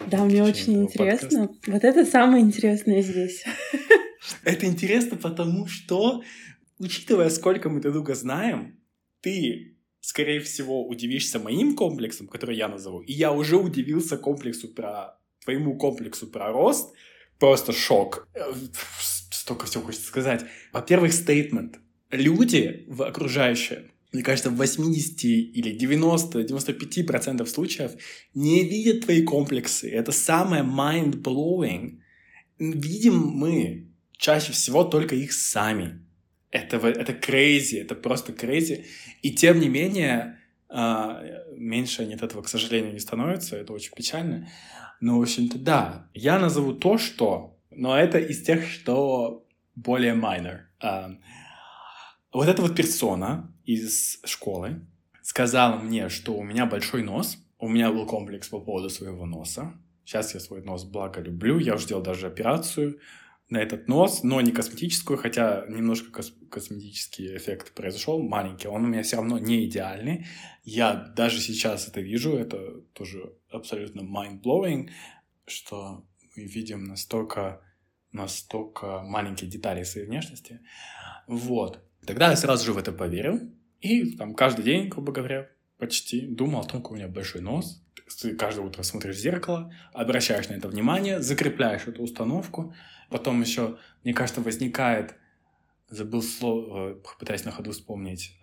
[0.07, 1.47] да, мне очень интересно.
[1.47, 1.71] Подкаста.
[1.71, 3.43] Вот это самое интересное здесь.
[4.43, 6.21] Это интересно, потому что,
[6.77, 8.79] учитывая, сколько мы друг друга знаем,
[9.21, 15.17] ты, скорее всего, удивишься моим комплексом, который я назову, и я уже удивился комплексу про
[15.43, 16.93] твоему комплексу про рост.
[17.39, 18.27] Просто шок.
[19.31, 20.45] Столько всего хочется сказать.
[20.71, 21.79] Во-первых, стейтмент.
[22.11, 27.91] Люди в окружающие мне кажется, в 80 или 90-95% случаев
[28.33, 29.89] не видят твои комплексы.
[29.89, 31.99] Это самое mind-blowing.
[32.59, 36.05] Видим мы чаще всего только их сами.
[36.51, 38.83] Это, это crazy, это просто crazy.
[39.21, 41.23] И тем не менее, а,
[41.55, 43.55] меньше они от этого, к сожалению, не становятся.
[43.55, 44.49] Это очень печально.
[44.99, 46.09] Но, в общем-то, да.
[46.13, 47.57] Я назову то, что...
[47.73, 50.59] Но это из тех, что более minor.
[50.81, 51.11] А,
[52.33, 54.85] вот эта вот персона из школы
[55.21, 57.37] сказала мне, что у меня большой нос.
[57.59, 59.73] У меня был комплекс по поводу своего носа.
[60.03, 61.59] Сейчас я свой нос благо люблю.
[61.59, 62.99] Я уже делал даже операцию
[63.49, 68.67] на этот нос, но не косметическую, хотя немножко кос косметический эффект произошел, маленький.
[68.67, 70.25] Он у меня все равно не идеальный.
[70.63, 74.89] Я даже сейчас это вижу, это тоже абсолютно mind-blowing,
[75.45, 77.61] что мы видим настолько,
[78.13, 80.61] настолько маленькие детали своей внешности.
[81.27, 81.83] Вот.
[82.05, 83.39] Тогда я сразу же в это поверил.
[83.79, 87.83] И там каждый день, грубо говоря, почти думал о том, какой у меня большой нос.
[88.21, 92.73] Ты каждое утро смотришь в зеркало, обращаешь на это внимание, закрепляешь эту установку.
[93.09, 95.15] Потом еще, мне кажется, возникает,
[95.89, 98.39] забыл слово, пытаясь на ходу вспомнить.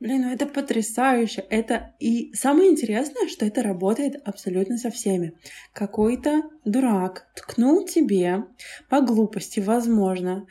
[0.00, 1.44] Блин, ну это потрясающе.
[1.48, 5.34] Это и самое интересное, что это работает абсолютно со всеми.
[5.72, 8.44] Какой-то дурак ткнул тебе
[8.88, 10.46] по глупости, возможно,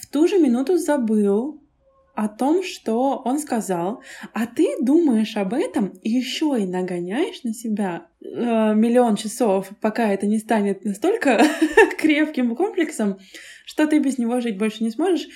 [0.00, 1.60] в ту же минуту забыл
[2.14, 7.54] о том, что он сказал, а ты думаешь об этом и еще и нагоняешь на
[7.54, 11.40] себя э, миллион часов, пока это не станет настолько
[11.98, 13.18] крепким комплексом,
[13.64, 15.28] что ты без него жить больше не сможешь,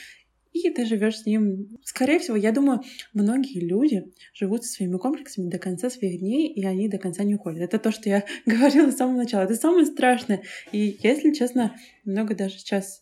[0.53, 1.79] и ты живешь с ним.
[1.85, 2.83] Скорее всего, я думаю,
[3.15, 7.37] многие люди живут со своими комплексами до конца своих дней, и они до конца не
[7.37, 7.63] уходят.
[7.63, 9.45] Это то, что я говорила с самого начала.
[9.45, 10.43] Это самое страшное.
[10.73, 13.02] И, если честно, много даже сейчас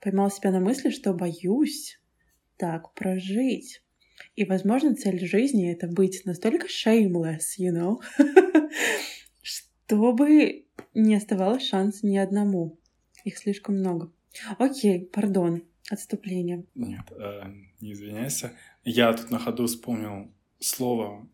[0.00, 2.00] поймала себя на мысли, что боюсь
[2.56, 3.82] так прожить.
[4.36, 8.00] И, возможно, цель жизни— это быть настолько shameless, you know,
[9.42, 12.78] чтобы не оставалось шанса ни одному.
[13.24, 14.12] Их слишком много.
[14.58, 16.64] Окей, пардон, отступление.
[16.74, 17.42] Нет, э,
[17.80, 18.52] не извиняйся.
[18.84, 21.28] Я тут на ходу вспомнил слово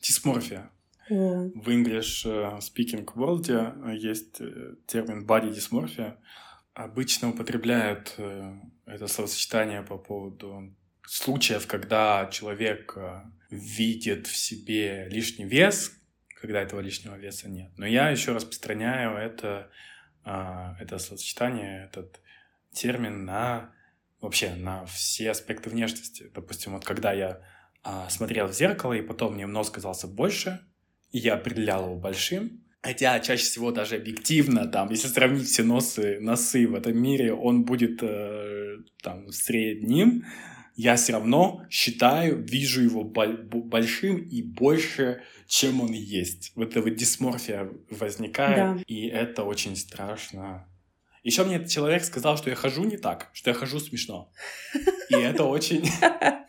[0.00, 0.70] дисморфия.
[1.10, 1.50] О.
[1.54, 6.16] В English э, Speaking World есть э, термин body dysmorphia.
[6.78, 8.52] Обычно употребляют э,
[8.86, 15.90] это словосочетание по поводу случаев, когда человек э, видит в себе лишний вес,
[16.40, 17.72] когда этого лишнего веса нет.
[17.76, 19.72] Но я еще распространяю это,
[20.22, 22.20] а, это словосочетание, этот
[22.72, 23.72] термин на
[24.20, 26.30] вообще на все аспекты внешности.
[26.32, 27.40] Допустим, вот когда я
[27.82, 30.60] а, смотрел в зеркало, и потом мне нос казался больше,
[31.10, 36.18] и я определял его большим, Хотя чаще всего даже объективно, там, если сравнить все носы,
[36.20, 40.24] носы в этом мире, он будет э, там средним,
[40.76, 46.52] я все равно считаю, вижу его большим и больше, чем он есть.
[46.54, 48.82] Вот эта вот дисморфия возникает, да.
[48.86, 50.68] и это очень страшно.
[51.24, 54.30] Еще мне этот человек сказал, что я хожу не так, что я хожу смешно.
[55.10, 55.84] И это очень...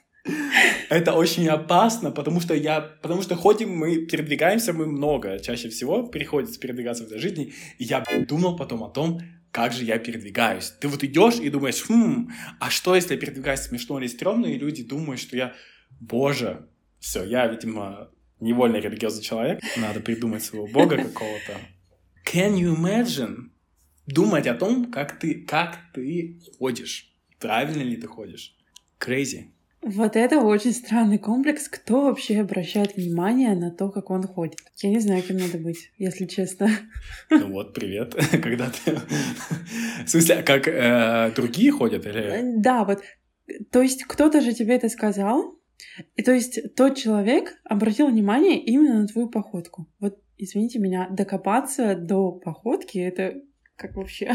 [0.90, 6.08] Это очень опасно, потому что я, потому что ходим мы, передвигаемся мы много, чаще всего
[6.08, 9.22] приходится передвигаться в этой жизни, и я думал потом о том,
[9.52, 10.74] как же я передвигаюсь.
[10.80, 14.58] Ты вот идешь и думаешь, хм, а что, если я передвигаюсь смешно или стрёмно, и
[14.58, 15.54] люди думают, что я,
[16.00, 16.68] боже,
[17.00, 21.54] все, я, видимо, невольно религиозный человек, надо придумать своего бога какого-то.
[22.26, 23.50] Can you imagine?
[24.08, 27.14] Думать о том, как ты, как ты ходишь.
[27.40, 28.56] Правильно ли ты ходишь.
[29.00, 29.52] Crazy.
[29.82, 31.70] Вот это очень странный комплекс.
[31.70, 34.60] Кто вообще обращает внимание на то, как он ходит?
[34.78, 36.70] Я не знаю, кем надо быть, если честно.
[37.30, 38.14] Ну вот, привет.
[38.44, 38.96] Когда ты...
[40.06, 42.06] В смысле, как э, другие ходят?
[42.06, 42.22] Или...
[42.22, 43.02] Э, да, вот.
[43.72, 45.56] То есть кто-то же тебе это сказал,
[46.16, 49.88] и то есть тот человек обратил внимание именно на твою походку.
[50.00, 53.42] Вот, извините меня, докопаться до походки— это
[53.76, 54.34] как вообще?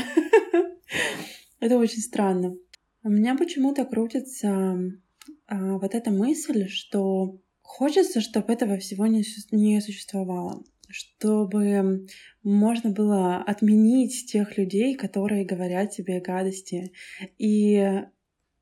[1.60, 2.56] это очень странно.
[3.02, 4.78] У меня почему-то крутится
[5.46, 10.62] а, вот эта мысль, что хочется, чтобы этого всего не, не существовало.
[10.88, 12.06] чтобы
[12.42, 16.92] можно было отменить тех людей, которые говорят тебе гадости.
[17.38, 18.02] И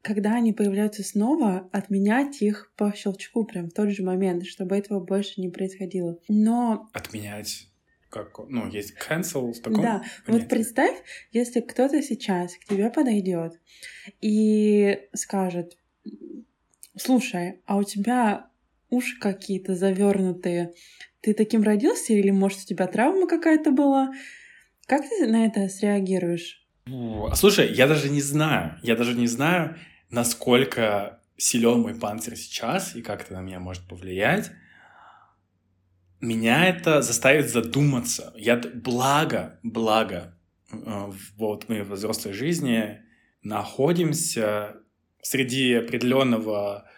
[0.03, 5.01] когда они появляются снова, отменять их по щелчку прям в тот же момент, чтобы этого
[5.01, 6.19] больше не происходило.
[6.29, 6.89] Но...
[6.93, 7.69] Отменять
[8.09, 10.43] как, ну, есть cancel в таком Да, понятии.
[10.43, 10.97] вот представь,
[11.33, 13.59] если кто-то сейчас к тебе подойдет
[14.21, 15.79] и скажет,
[16.97, 18.49] слушай, а у тебя
[18.91, 20.75] уши какие-то завернутые,
[21.21, 24.13] ты таким родился или, может, у тебя травма какая-то была?
[24.87, 26.67] Как ты на это среагируешь?
[27.35, 29.79] Слушай, я даже не знаю, я даже не знаю,
[30.11, 34.51] насколько силен мой панцирь сейчас и как это на меня может повлиять,
[36.21, 38.33] меня это заставит задуматься.
[38.37, 40.39] Я благо, благо,
[40.71, 43.01] э, вот мы в взрослой жизни
[43.43, 44.82] находимся
[45.23, 46.89] среди определенного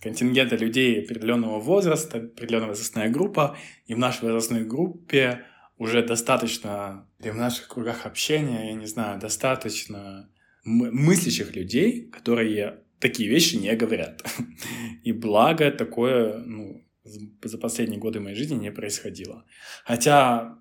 [0.00, 3.56] контингента людей определенного возраста, определенная возрастная группа,
[3.86, 5.44] и в нашей возрастной группе
[5.78, 10.30] уже достаточно, или в наших кругах общения, я не знаю, достаточно
[10.64, 14.22] мыслящих людей, которые такие вещи не говорят.
[15.04, 19.44] И благо такое ну, за последние годы моей жизни не происходило.
[19.84, 20.58] Хотя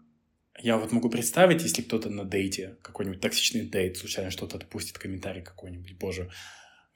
[0.58, 5.42] я вот могу представить, если кто-то на дейте, какой-нибудь токсичный дейт, случайно что-то отпустит, комментарий
[5.42, 6.30] какой-нибудь, боже,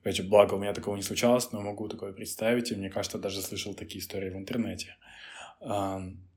[0.03, 3.17] опять же, благо у меня такого не случалось, но могу такое представить, и мне кажется,
[3.17, 4.97] даже слышал такие истории в интернете.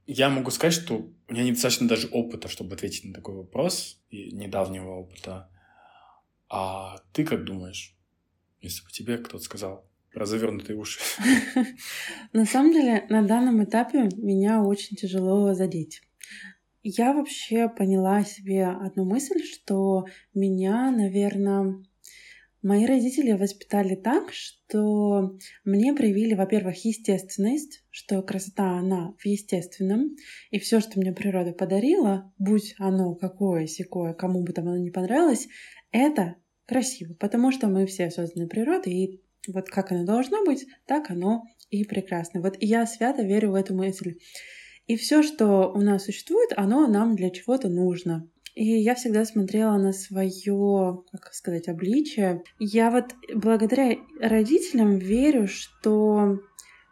[0.06, 4.30] Я могу сказать, что у меня недостаточно даже опыта, чтобы ответить на такой вопрос, и
[4.30, 5.50] недавнего опыта.
[6.48, 7.96] А ты как думаешь,
[8.60, 11.00] если бы тебе кто-то сказал про завернутые уши?
[12.32, 16.02] На самом деле, на данном этапе меня очень тяжело задеть.
[16.84, 21.82] Я вообще поняла себе одну мысль, что меня, наверное,
[22.62, 30.16] мои родители воспитали так, что мне проявили, во-первых, естественность, что красота, она в естественном,
[30.50, 34.90] и все, что мне природа подарила, будь оно какое секое, кому бы там оно не
[34.90, 35.48] понравилось,
[35.92, 41.10] это красиво, потому что мы все созданы природой, и вот как оно должно быть, так
[41.10, 42.40] оно и прекрасно.
[42.40, 44.18] Вот я свято верю в эту мысль.
[44.86, 48.28] И все, что у нас существует, оно нам для чего-то нужно.
[48.56, 52.42] И я всегда смотрела на свое, как сказать, обличие.
[52.58, 56.40] Я вот благодаря родителям верю, что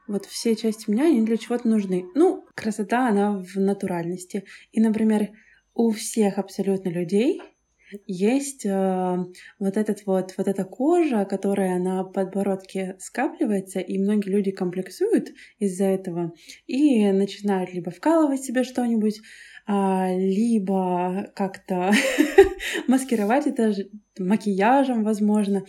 [0.06, 2.04] вот все части меня, они для чего-то нужны.
[2.14, 4.44] Ну, красота, она в натуральности.
[4.72, 5.30] И, например,
[5.72, 7.40] у всех абсолютно людей
[8.06, 9.16] есть э,
[9.58, 15.84] вот этот вот, вот эта кожа, которая на подбородке скапливается, и многие люди комплексуют из-за
[15.84, 16.32] этого
[16.66, 19.20] и начинают либо вкалывать себе что-нибудь,
[19.66, 21.92] либо как-то
[22.88, 23.74] маскировать это
[24.18, 25.64] макияжем, возможно.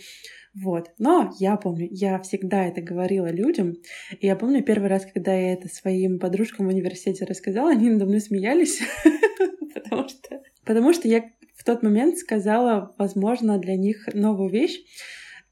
[0.54, 0.90] Вот.
[0.98, 3.74] Но я помню, я всегда это говорила людям.
[4.18, 8.06] И я помню первый раз, когда я это своим подружкам в университете рассказала, они надо
[8.06, 8.80] мной смеялись,
[9.74, 14.78] потому что, потому что я в тот момент сказала, возможно, для них новую вещь.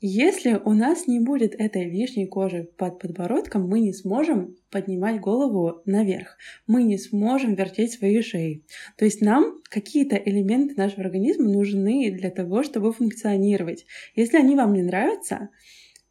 [0.06, 5.80] Если у нас не будет этой лишней кожи под подбородком, мы не сможем поднимать голову
[5.86, 6.36] наверх,
[6.66, 8.66] мы не сможем вертеть свои шеи.
[8.98, 13.86] То есть нам какие-то элементы нашего организма нужны для того, чтобы функционировать.
[14.14, 15.48] Если они вам не нравятся,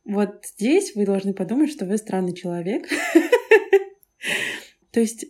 [0.05, 2.87] вот здесь вы должны подумать, что вы странный человек.
[4.91, 5.27] То есть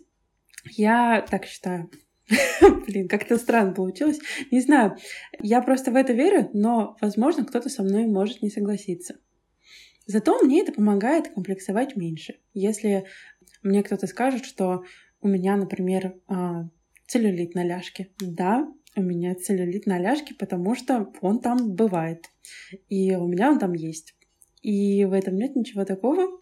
[0.71, 1.89] я так считаю.
[2.87, 4.19] Блин, как-то странно получилось.
[4.51, 4.95] Не знаю,
[5.39, 9.15] я просто в это верю, но, возможно, кто-то со мной может не согласиться.
[10.05, 12.39] Зато мне это помогает комплексовать меньше.
[12.53, 13.05] Если
[13.61, 14.83] мне кто-то скажет, что
[15.21, 16.69] у меня, например, а,
[17.07, 18.09] целлюлит на ляжке.
[18.19, 22.29] Да, у меня целлюлит на ляжке, потому что он там бывает.
[22.89, 24.15] И у меня он там есть.
[24.61, 26.41] И в этом нет ничего такого,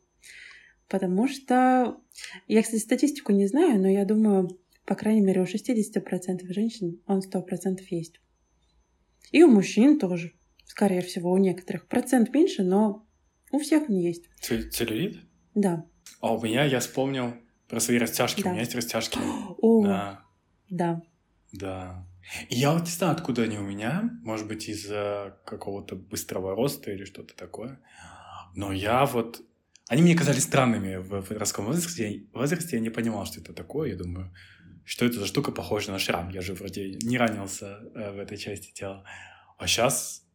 [0.87, 1.97] потому что...
[2.47, 7.19] Я, кстати, статистику не знаю, но я думаю, по крайней мере, у 60% женщин он
[7.19, 8.19] 100% есть.
[9.31, 10.33] И у мужчин тоже.
[10.65, 11.87] Скорее всего, у некоторых.
[11.87, 13.05] Процент меньше, но
[13.51, 14.29] у всех он есть.
[14.39, 15.19] Целлюлит?
[15.53, 15.85] Да.
[16.19, 17.33] А у меня, я вспомнил
[17.67, 18.41] про свои растяжки.
[18.41, 18.49] Да.
[18.49, 19.19] У меня есть растяжки.
[19.61, 20.25] О, да.
[20.69, 21.01] Да.
[21.51, 22.07] Да.
[22.49, 24.09] И я вот не знаю, откуда они у меня.
[24.23, 27.79] Может быть, из-за какого-то быстрого роста или что-то такое.
[28.55, 29.41] Но я вот...
[29.89, 32.27] Они мне казались странными в подростковом возрасте.
[32.33, 33.89] возрасте я не понимал, что это такое.
[33.89, 34.33] Я думаю,
[34.91, 36.29] что это за штука похожа на шрам.
[36.31, 39.05] Я же вроде не ранился э, в этой части тела.
[39.57, 40.27] А сейчас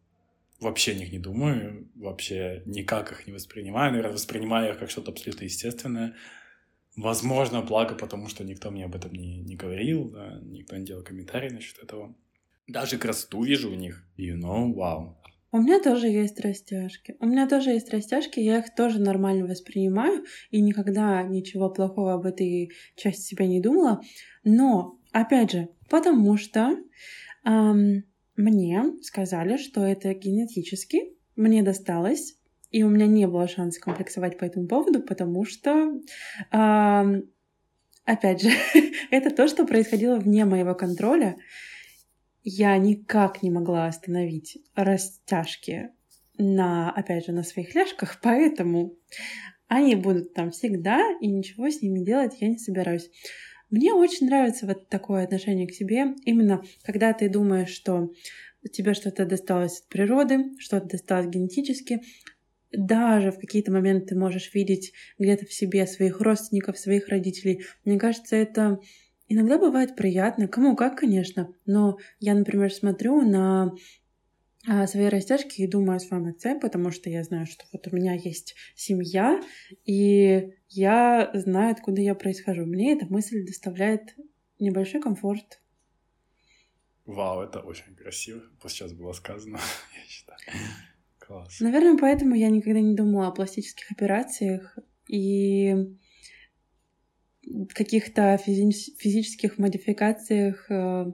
[0.60, 3.90] вообще о них не думаю, вообще никак их не воспринимаю.
[3.90, 6.14] Наверное, воспринимаю их как что-то абсолютно естественное.
[6.96, 11.02] Возможно, благо, потому что никто мне об этом не, не говорил, да, никто не делал
[11.02, 12.14] комментарий насчет этого.
[12.66, 14.02] Даже красоту вижу в них.
[14.16, 15.20] You know, вау.
[15.52, 17.16] У меня тоже есть растяжки.
[17.20, 22.26] У меня тоже есть растяжки, я их тоже нормально воспринимаю и никогда ничего плохого об
[22.26, 24.02] этой части себя не думала.
[24.44, 26.76] Но, опять же, потому что
[27.44, 28.04] эм,
[28.36, 32.36] мне сказали, что это генетически, мне досталось,
[32.70, 36.00] и у меня не было шанса комплексовать по этому поводу, потому что,
[36.52, 37.22] э,
[38.04, 38.50] опять же,
[39.10, 41.36] это то, что происходило вне моего контроля
[42.48, 45.90] я никак не могла остановить растяжки
[46.38, 48.96] на, опять же, на своих ляжках, поэтому
[49.66, 53.10] они будут там всегда, и ничего с ними делать я не собираюсь.
[53.68, 58.12] Мне очень нравится вот такое отношение к себе, именно когда ты думаешь, что
[58.72, 62.02] тебе что-то досталось от природы, что-то досталось генетически,
[62.70, 67.64] даже в какие-то моменты ты можешь видеть где-то в себе своих родственников, своих родителей.
[67.84, 68.78] Мне кажется, это
[69.28, 73.74] Иногда бывает приятно, кому как, конечно, но я, например, смотрю на
[74.68, 77.96] а, свои растяжки и думаю о своем отце, потому что я знаю, что вот у
[77.96, 79.40] меня есть семья,
[79.84, 82.66] и я знаю, откуда я происхожу.
[82.66, 84.14] Мне эта мысль доставляет
[84.58, 85.60] небольшой комфорт.
[87.04, 88.42] Вау, это очень красиво.
[88.62, 89.58] Вот сейчас было сказано,
[89.94, 90.38] я считаю.
[91.18, 91.60] Класс.
[91.60, 94.76] Наверное, поэтому я никогда не думала о пластических операциях.
[95.08, 95.74] И
[97.74, 100.70] каких-то физи- физических модификациях.
[100.70, 101.12] Э,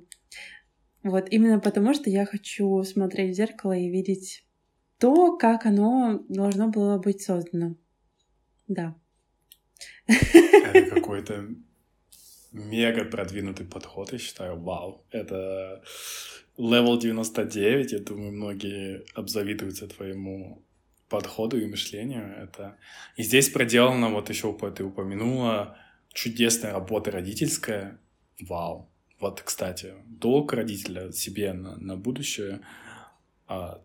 [1.02, 4.44] вот именно потому, что я хочу смотреть в зеркало и видеть
[4.98, 7.76] то, как оно должно было быть создано.
[8.68, 8.94] Да.
[10.06, 11.48] Это какой-то
[12.52, 14.60] мега продвинутый подход, я считаю.
[14.60, 15.04] Вау.
[15.10, 15.82] Это
[16.56, 17.92] level 99.
[17.92, 20.62] Я думаю, многие обзавидуются твоему
[21.08, 22.34] подходу и мышлению.
[22.38, 22.76] Это...
[23.16, 25.76] И здесь проделано, вот еще ты упомянула,
[26.12, 27.98] чудесная работа родительская.
[28.40, 28.90] Вау.
[29.20, 32.60] Вот, кстати, долг родителя себе на, на будущее.
[33.46, 33.82] А,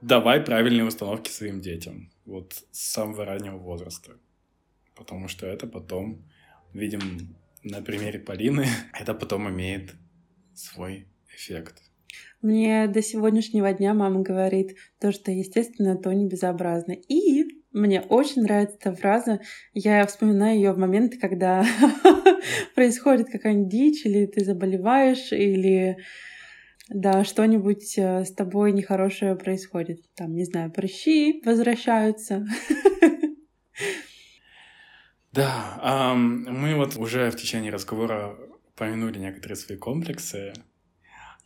[0.00, 2.10] давай правильные установки своим детям.
[2.24, 4.12] Вот с самого раннего возраста.
[4.94, 6.22] Потому что это потом,
[6.72, 9.94] видим на примере Полины, это потом имеет
[10.54, 11.82] свой эффект.
[12.42, 16.92] Мне до сегодняшнего дня мама говорит, то, что естественно, то не безобразно.
[16.92, 19.40] И мне очень нравится эта фраза.
[19.72, 21.66] Я вспоминаю ее в моменты, когда
[22.74, 25.98] происходит какая-нибудь дичь, или ты заболеваешь, или
[26.88, 30.00] да, что-нибудь э, с тобой нехорошее происходит.
[30.14, 32.46] Там, не знаю, прыщи возвращаются.
[35.32, 40.52] Да, мы вот уже в течение разговора упомянули некоторые свои комплексы.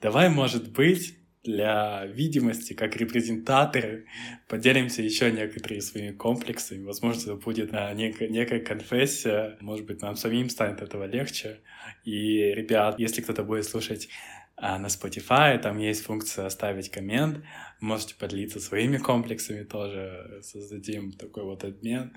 [0.02, 1.16] Давай, может быть,
[1.48, 4.04] для видимости, как репрезентаторы,
[4.48, 6.84] поделимся еще некоторыми своими комплексами.
[6.84, 9.56] Возможно, это будет некая, некая конфессия.
[9.60, 11.60] Может быть, нам самим станет этого легче.
[12.04, 14.10] И, ребят, если кто-то будет слушать
[14.56, 17.42] а, на Spotify, там есть функция оставить коммент.
[17.80, 20.40] Можете поделиться своими комплексами тоже.
[20.42, 22.12] Создадим такой вот обмен.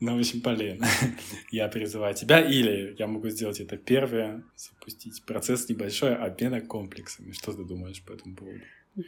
[0.00, 0.80] Ну, в общем, Полин,
[1.50, 7.32] я призываю тебя, или я могу сделать это первое, запустить процесс небольшой обмена комплексами.
[7.32, 8.60] Что ты думаешь по этому поводу?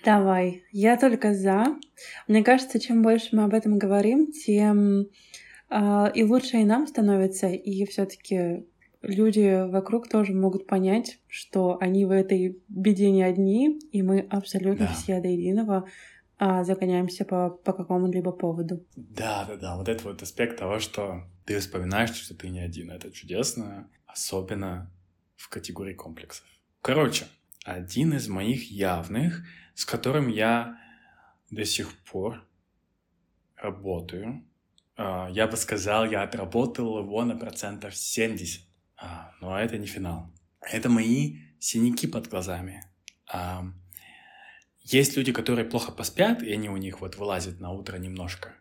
[0.05, 1.79] Давай, я только за.
[2.29, 5.07] Мне кажется, чем больше мы об этом говорим, тем
[5.71, 8.65] э, и лучше и нам становится, и все-таки
[9.03, 14.87] люди вокруг тоже могут понять, что они в этой беде не одни, и мы абсолютно
[14.87, 14.93] да.
[14.93, 15.87] все до единого
[16.43, 18.87] а, загоняемся по, по какому-либо поводу.
[18.97, 19.77] Да, да, да.
[19.77, 22.91] Вот это вот аспект того, что ты вспоминаешь, что ты не один.
[22.91, 24.91] Это чудесно, особенно
[25.37, 26.47] в категории комплексов.
[26.81, 27.27] Короче,
[27.63, 30.79] один из моих явных, с которым я
[31.51, 32.43] до сих пор
[33.55, 34.43] работаю,
[34.97, 38.67] а, я бы сказал, я отработал его на процентов 70.
[38.97, 40.33] А, но это не финал.
[40.63, 42.83] Это мои синяки под глазами.
[44.91, 48.55] Есть люди, которые плохо поспят, и они у них вот вылазят на утро немножко.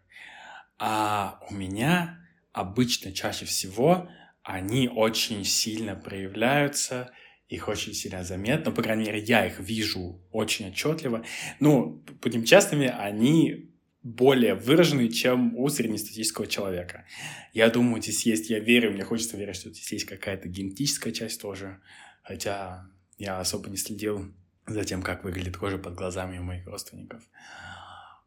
[0.77, 2.19] А у меня
[2.51, 4.09] обычно чаще всего
[4.43, 7.11] они очень сильно проявляются,
[7.47, 11.25] их очень сильно заметно, по крайней мере, я их вижу очень отчетливо.
[11.59, 13.71] Ну, будем честными, они
[14.03, 17.05] более выражены, чем у среднестатистического человека.
[17.53, 21.41] Я думаю, здесь есть, я верю, мне хочется верить, что здесь есть какая-то генетическая часть
[21.41, 21.82] тоже,
[22.21, 24.32] хотя я особо не следил
[24.74, 27.22] за тем, как выглядит кожа под глазами моих родственников.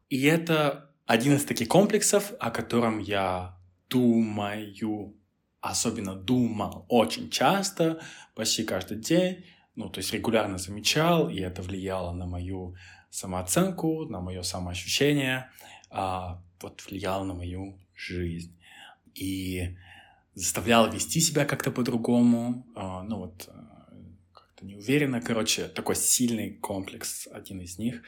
[0.09, 3.57] И это один из таких комплексов, о котором я
[3.89, 5.15] думаю,
[5.61, 8.01] особенно думал очень часто,
[8.35, 12.75] почти каждый день, ну, то есть регулярно замечал, и это влияло на мою
[13.09, 15.49] самооценку, на мое самоощущение,
[15.89, 18.57] а, вот влияло на мою жизнь.
[19.15, 19.77] И
[20.35, 23.49] заставлял вести себя как-то по-другому, а, ну вот
[24.63, 25.21] чем-то не уверена.
[25.21, 28.01] Короче, такой сильный комплекс, один из них.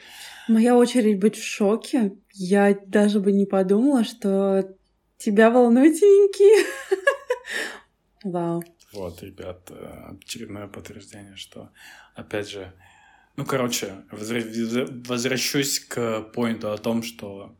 [0.48, 2.12] Моя очередь быть в шоке.
[2.32, 4.76] Я даже бы не подумала, что
[5.18, 6.66] тебя волнуют синяки.
[8.24, 8.62] Вау.
[8.92, 11.70] Вот, ребят, э, очередное подтверждение, что,
[12.14, 12.72] опять же,
[13.36, 17.56] ну, короче, возвращусь к поинту о том, что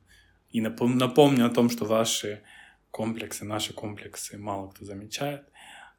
[0.51, 2.43] и напомню о том, что ваши
[2.91, 5.43] комплексы, наши комплексы мало кто замечает.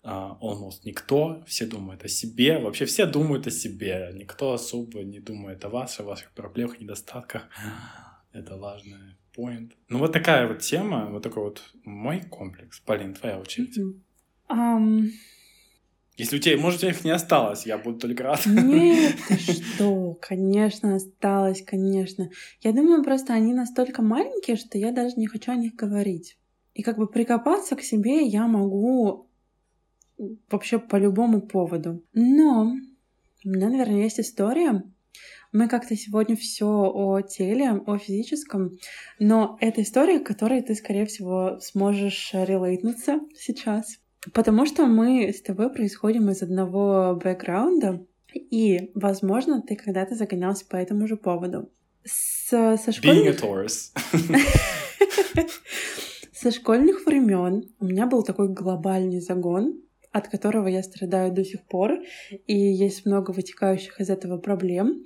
[0.07, 5.65] Almost никто, все думают о себе, вообще все думают о себе, никто особо не думает
[5.65, 7.49] о вас, о ваших проблемах, недостатках.
[8.31, 9.73] Это важный поинт.
[9.89, 12.79] Ну вот такая вот тема, вот такой вот мой комплекс.
[12.79, 13.77] Полин, твоя очередь.
[13.77, 14.01] Mm-hmm.
[14.49, 15.09] Um...
[16.17, 18.43] Если у тебя, может, у тебя их не осталось, я буду только рад.
[18.47, 19.17] Нет,
[19.75, 20.17] что?
[20.19, 22.31] Конечно, осталось, конечно.
[22.61, 26.39] Я думаю, просто они настолько маленькие, что я даже не хочу о них говорить.
[26.73, 29.26] И как бы прикопаться к себе я могу
[30.49, 32.03] вообще по любому поводу.
[32.13, 32.73] Но
[33.45, 34.83] у меня, наверное, есть история.
[35.53, 38.77] Мы как-то сегодня все о теле, о физическом,
[39.19, 43.97] но это история, к которой ты, скорее всего, сможешь релейтнуться сейчас.
[44.33, 50.75] Потому что мы с тобой происходим из одного бэкграунда, и, возможно, ты когда-то загонялся по
[50.75, 51.71] этому же поводу.
[52.03, 53.23] С, со школьных...
[56.33, 59.81] Со школьных времен у меня был такой глобальный загон,
[60.17, 61.99] от которого я страдаю до сих пор,
[62.47, 65.03] и есть много вытекающих из этого проблем.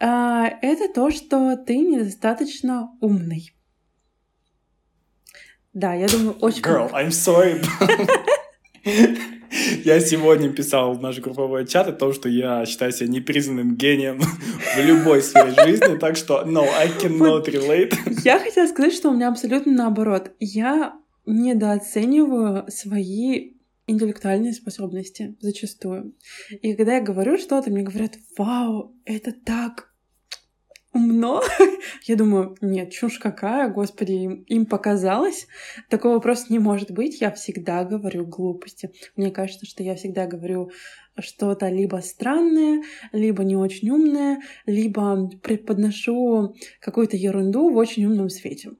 [0.00, 3.52] А, это то, что ты недостаточно умный.
[5.72, 6.62] Да, я думаю, очень...
[6.62, 7.64] Girl, I'm sorry.
[9.84, 14.20] Я сегодня писал в наш групповой чат о том, что я считаю себя непризнанным гением
[14.20, 17.94] в любой сфере жизни, так что no, I cannot relate.
[18.24, 20.32] Я хотела сказать, что у меня абсолютно наоборот.
[20.40, 23.53] Я недооцениваю свои
[23.86, 26.14] интеллектуальные способности зачастую.
[26.50, 29.94] И когда я говорю что-то, мне говорят, вау, это так
[30.94, 31.42] умно.
[32.04, 35.46] Я думаю, нет, чушь какая, господи, им, им показалось.
[35.90, 37.20] Такого просто не может быть.
[37.20, 38.90] Я всегда говорю глупости.
[39.16, 40.70] Мне кажется, что я всегда говорю
[41.18, 42.82] что-то либо странное,
[43.12, 48.70] либо не очень умное, либо преподношу какую-то ерунду в очень умном свете.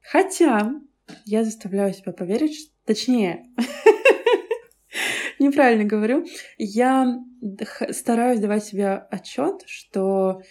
[0.00, 0.74] Хотя
[1.24, 3.46] я заставляю себя поверить, точнее,
[5.40, 6.26] неправильно говорю,
[6.58, 7.18] я
[7.90, 10.42] стараюсь давать себе отчет, что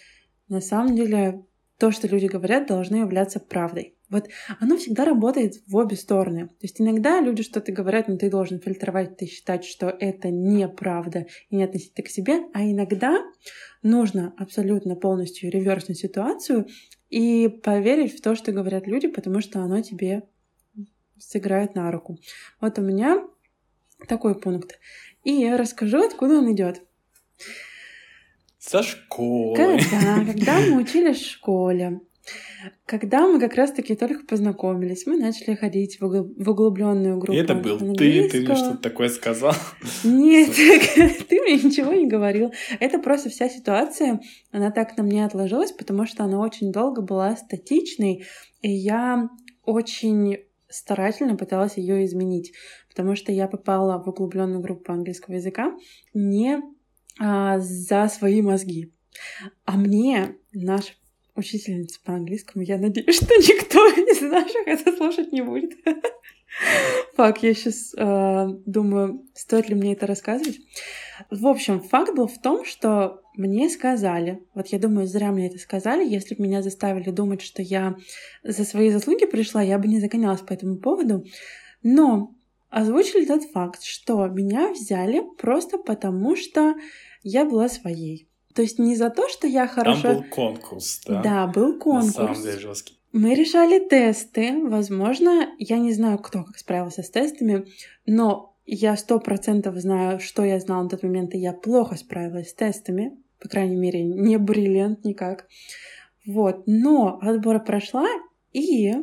[0.48, 1.44] на самом деле
[1.78, 3.96] то, что люди говорят, должно являться правдой.
[4.10, 4.28] Вот
[4.58, 6.48] оно всегда работает в обе стороны.
[6.48, 11.26] То есть иногда люди что-то говорят, но ты должен фильтровать, ты считать, что это неправда
[11.48, 12.40] и не относить это к себе.
[12.52, 13.18] А иногда
[13.82, 16.66] нужно абсолютно полностью реверснуть ситуацию
[17.08, 20.24] и поверить в то, что говорят люди, потому что оно тебе
[21.18, 22.18] сыграет на руку.
[22.60, 23.24] Вот у меня
[24.06, 24.78] такой пункт.
[25.24, 26.82] И я расскажу, откуда он идет.
[28.58, 29.56] Со школы.
[29.56, 32.00] Когда, когда мы учились в школе,
[32.86, 37.32] когда мы как раз-таки только познакомились, мы начали ходить в, углубленную группу.
[37.32, 39.54] И это был ты, ты мне что-то такое сказал?
[40.04, 40.50] Нет,
[41.28, 42.52] ты мне ничего не говорил.
[42.78, 44.20] Это просто вся ситуация,
[44.52, 48.24] она так на мне отложилась, потому что она очень долго была статичной,
[48.60, 49.28] и я
[49.64, 50.38] очень
[50.68, 52.52] старательно пыталась ее изменить,
[52.90, 55.72] потому что я попала в углубленную группу английского языка
[56.12, 56.60] не
[57.18, 58.92] а, за свои мозги.
[59.64, 60.92] А мне наша
[61.34, 65.72] учительница по английскому, я надеюсь, что никто из наших это слушать не будет.
[67.14, 70.58] Фак, я сейчас э, думаю, стоит ли мне это рассказывать.
[71.30, 75.58] В общем, факт был в том, что мне сказали, вот я думаю, зря мне это
[75.58, 77.96] сказали, если бы меня заставили думать, что я
[78.42, 81.24] за свои заслуги пришла, я бы не загонялась по этому поводу.
[81.82, 82.34] Но
[82.70, 86.74] озвучили тот факт, что меня взяли просто потому, что
[87.22, 88.28] я была своей.
[88.54, 90.02] То есть не за то, что я хорошо...
[90.02, 91.22] Там был конкурс, да?
[91.22, 92.16] Да, был конкурс.
[92.16, 92.98] На самом деле жесткий.
[93.12, 94.64] Мы решали тесты.
[94.64, 97.66] Возможно, я не знаю, кто как справился с тестами,
[98.06, 102.50] но я сто процентов знаю, что я знала на тот момент, и я плохо справилась
[102.50, 103.18] с тестами.
[103.40, 105.48] По крайней мере, не бриллиант никак.
[106.24, 106.64] Вот.
[106.66, 108.06] Но отбор прошла,
[108.52, 108.94] и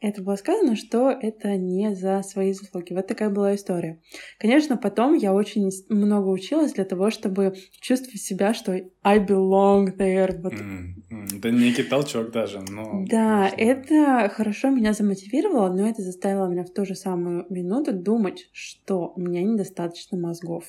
[0.00, 2.92] это было сказано, что это не за свои заслуги.
[2.92, 4.00] Вот такая была история.
[4.38, 8.72] Конечно, потом я очень много училась для того, чтобы чувствовать себя, что
[9.02, 10.38] I belong there.
[10.42, 10.52] Вот.
[10.52, 13.04] Mm, это некий толчок даже, но...
[13.08, 13.56] Да, конечно.
[13.56, 19.12] это хорошо меня замотивировало, но это заставило меня в ту же самую минуту думать, что
[19.16, 20.64] у меня недостаточно мозгов.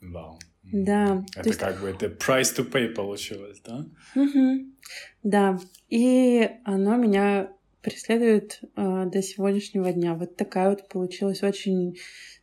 [0.00, 0.38] Вау.
[0.62, 1.24] Да.
[1.36, 1.58] Это есть...
[1.58, 3.84] как бы это price to pay получилось, да?
[4.14, 4.66] Угу.
[5.24, 5.58] Да.
[5.88, 7.50] И оно меня
[7.84, 10.14] преследует э, до сегодняшнего дня.
[10.14, 11.96] Вот такая вот получилась очень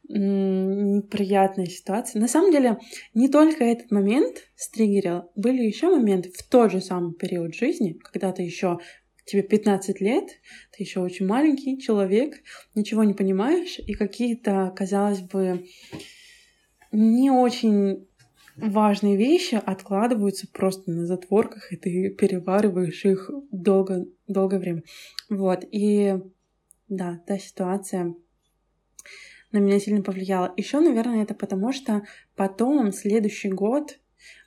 [0.08, 2.20] неприятная ситуация.
[2.20, 2.78] На самом деле,
[3.14, 8.32] не только этот момент стригерил, были еще моменты в тот же самый период жизни, когда
[8.32, 8.80] ты еще
[9.26, 10.26] тебе 15 лет,
[10.72, 12.36] ты еще очень маленький человек,
[12.76, 15.66] ничего не понимаешь, и какие-то, казалось бы,
[16.92, 18.08] не очень
[18.58, 24.84] важные вещи откладываются просто на затворках, и ты перевариваешь их долго, долгое время.
[25.32, 26.20] Вот, и
[26.90, 28.14] да, та ситуация
[29.54, 30.54] на меня сильно повлияла.
[30.58, 32.04] Еще, наверное, это потому, что
[32.36, 33.98] потом, следующий год,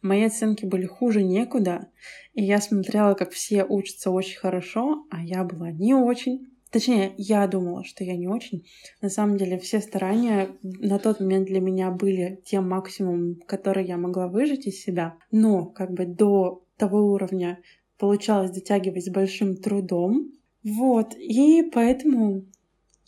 [0.03, 1.89] мои оценки были хуже некуда,
[2.35, 6.49] и я смотрела, как все учатся очень хорошо, а я была не очень.
[6.70, 8.66] Точнее, я думала, что я не очень.
[9.01, 13.97] На самом деле, все старания на тот момент для меня были тем максимумом, который я
[13.97, 15.16] могла выжить из себя.
[15.30, 17.62] Но как бы до того уровня
[17.97, 20.30] получалось дотягивать с большим трудом.
[20.64, 22.46] Вот, и поэтому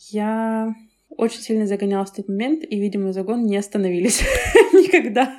[0.09, 0.75] я
[1.09, 4.21] очень сильно загонялась в тот момент, и, видимо, загон не остановились
[4.73, 5.35] никогда.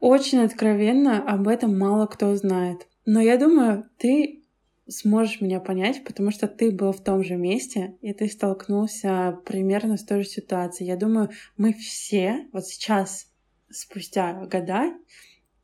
[0.00, 2.88] Очень откровенно об этом мало кто знает.
[3.04, 4.42] Но я думаю, ты
[4.88, 9.96] сможешь меня понять, потому что ты был в том же месте, и ты столкнулся примерно
[9.96, 10.88] с той же ситуацией.
[10.88, 13.28] Я думаю, мы все, вот сейчас,
[13.70, 14.92] спустя года,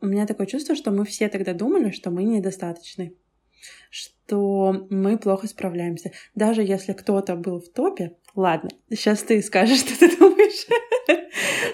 [0.00, 3.14] у меня такое чувство, что мы все тогда думали, что мы недостаточны,
[3.90, 6.12] что мы плохо справляемся.
[6.34, 10.66] Даже если кто-то был в топе, ладно, сейчас ты скажешь, что ты думаешь.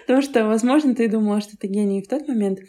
[0.01, 2.61] Потому что, возможно, ты думала, что ты гений в тот момент,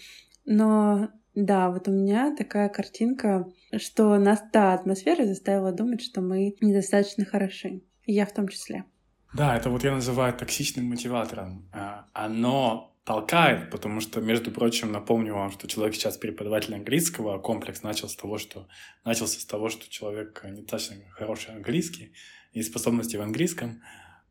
[0.46, 6.56] но да, вот у меня такая картинка, что нас та атмосфера заставила думать, что мы
[6.62, 7.82] недостаточно хороши.
[8.06, 8.86] Я в том числе.
[9.34, 11.68] Да, это вот я называю токсичным мотиватором.
[11.74, 17.40] А, оно толкает, потому что, между прочим, напомню вам, что человек сейчас преподаватель английского, а
[17.40, 18.68] комплекс начал с того, что
[19.06, 22.14] начался с того, что человек недостаточно хороший английский
[22.52, 23.82] и способности в английском.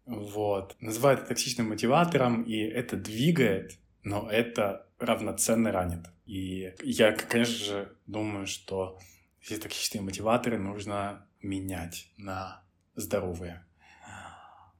[0.06, 0.76] Вот.
[0.80, 6.06] Называют это токсичным мотиватором, и это двигает, но это равноценно ранит.
[6.26, 8.98] И я, конечно же, думаю, что
[9.40, 12.64] эти токсичные мотиваторы нужно менять на
[12.96, 13.64] здоровые.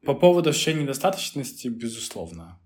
[0.05, 2.59] По поводу ощущения недостаточности, безусловно.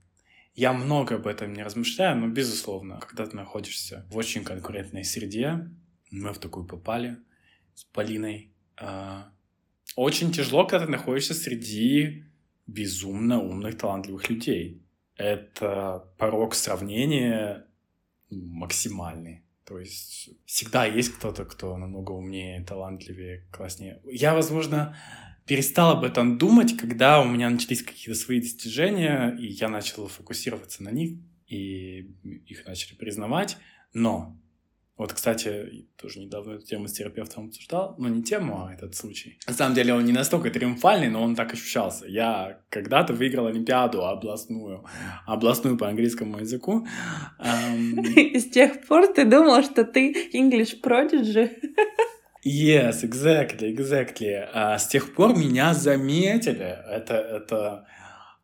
[0.58, 5.70] Я много об этом не размышляю, но, безусловно, когда ты находишься в очень конкурентной среде,
[6.10, 7.18] мы в такую попали
[7.76, 9.22] с Полиной, э,
[9.94, 12.24] очень тяжело, когда ты находишься среди
[12.66, 14.82] безумно умных, талантливых людей.
[15.14, 17.64] Это порог сравнения
[18.28, 19.44] максимальный.
[19.64, 24.02] То есть всегда есть кто-то, кто намного умнее, талантливее, класснее.
[24.10, 24.96] Я, возможно,
[25.48, 30.82] перестал об этом думать, когда у меня начались какие-то свои достижения, и я начал фокусироваться
[30.82, 32.10] на них, и
[32.46, 33.56] их начали признавать.
[33.94, 34.36] Но
[34.98, 39.38] вот, кстати, тоже недавно эту тему с терапевтом обсуждал, но не тему, а этот случай.
[39.46, 42.06] На самом деле он не настолько триумфальный, но он так ощущался.
[42.06, 44.84] Я когда-то выиграл Олимпиаду областную,
[45.24, 46.86] областную по английскому языку.
[48.16, 51.50] И с тех пор ты думал, что ты English Prodigy?
[52.48, 54.48] Yes, exactly, exactly.
[54.54, 56.78] А с тех пор меня заметили.
[56.88, 57.86] Это, это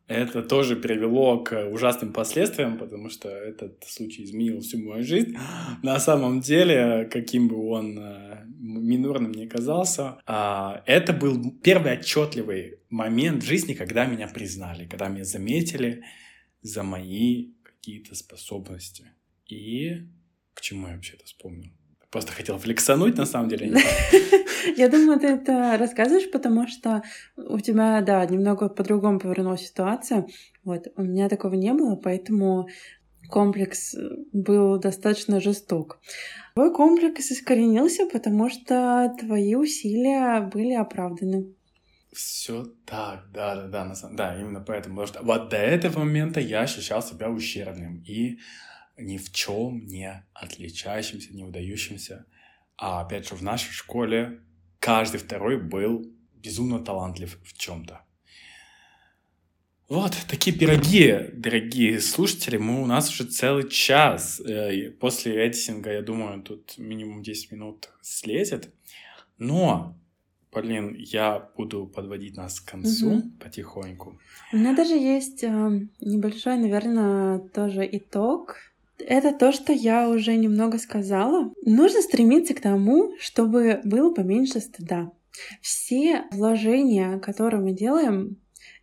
[0.07, 5.35] это тоже привело к ужасным последствиям, потому что этот случай изменил всю мою жизнь.
[5.81, 12.77] На самом деле, каким бы он э, минорным не казался, а, это был первый отчетливый
[12.91, 16.03] момент в жизни, когда меня признали, когда меня заметили
[16.61, 19.11] за мои какие-то способности.
[19.47, 20.07] И
[20.53, 21.71] к чему я вообще это вспомнил?
[22.15, 23.77] Просто хотел флексануть, на самом деле.
[24.77, 27.03] Я думаю, ты это рассказываешь, потому что
[27.35, 30.25] у тебя, да, немного по-другому повернулась ситуация.
[30.63, 32.69] Вот, у меня такого не было, поэтому
[33.29, 33.93] комплекс
[34.31, 35.99] был достаточно жесток.
[36.53, 41.53] Твой комплекс искоренился, потому что твои усилия были оправданы.
[42.13, 45.01] Все так, да, да, да, да, именно поэтому.
[45.01, 48.39] Потому что вот до этого момента я ощущал себя ущербным и
[48.97, 52.25] ни в чем не отличающимся, не выдающимся.
[52.77, 54.41] А опять же, в нашей школе
[54.79, 58.01] каждый второй был безумно талантлив в чем-то.
[59.87, 62.57] Вот такие пироги, дорогие слушатели.
[62.57, 64.39] Мы у нас уже целый час.
[64.39, 68.73] Э, после эдитинга, я думаю, тут минимум 10 минут слезет.
[69.37, 69.95] Но,
[70.51, 73.29] блин, я буду подводить нас к концу угу.
[73.39, 74.19] потихоньку.
[74.51, 78.55] У меня даже есть э, небольшой, наверное, тоже итог
[78.99, 81.51] это то, что я уже немного сказала.
[81.63, 85.11] Нужно стремиться к тому, чтобы было поменьше стыда.
[85.61, 88.37] Все вложения, которые мы делаем,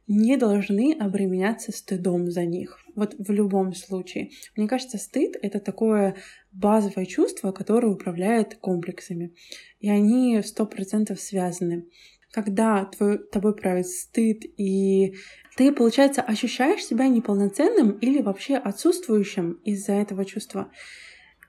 [0.06, 2.78] не должны обременяться стыдом за них.
[2.94, 4.30] Вот в любом случае.
[4.56, 6.16] Мне кажется, стыд— это такое
[6.52, 9.32] базовое чувство, которое управляет комплексами.
[9.80, 11.86] И они сто процентов связаны.
[12.32, 15.14] когда твой, тобой правит стыд, и
[15.56, 20.70] ты, получается, ощущаешь себя неполноценным или вообще отсутствующим из-за этого чувства.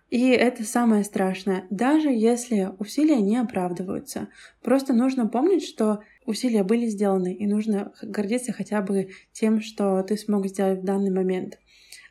[0.09, 1.65] И это самое страшное.
[1.69, 4.29] Даже если усилия не оправдываются,
[4.61, 10.17] просто нужно помнить, что усилия были сделаны, и нужно гордиться хотя бы тем, что ты
[10.17, 11.57] смог сделать в данный момент.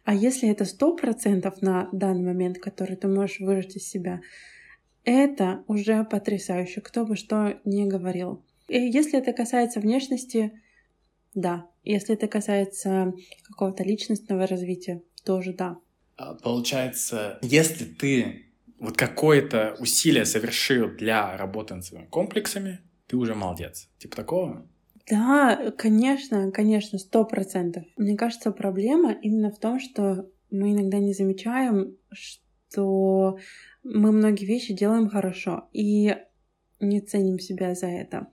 [0.04, 4.20] А если это сто процентов на данный момент, который ты можешь выжать из себя,
[5.04, 8.44] это уже потрясающе, кто бы что ни говорил.
[8.66, 10.60] И если это касается внешности,
[11.34, 11.68] да.
[11.84, 13.12] Если это касается
[13.44, 15.78] какого-то личностного развития, тоже да.
[16.16, 18.46] А, получается, если ты
[18.78, 23.88] вот какое-то усилие совершил для работы над своими комплексами, ты уже молодец.
[23.98, 24.66] Типа такого?
[25.08, 27.84] Да, конечно, конечно, сто процентов.
[27.96, 33.38] Мне кажется, проблема именно в том, что мы иногда не замечаем, что
[33.82, 36.16] мы многие вещи делаем хорошо и
[36.82, 38.28] не ценим себя за это.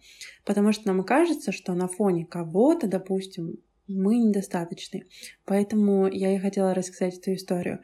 [0.46, 5.06] Потому что нам кажется, что на фоне кого-то, допустим, мы недостаточны.
[5.46, 7.80] Поэтому я и хотела рассказать эту историю.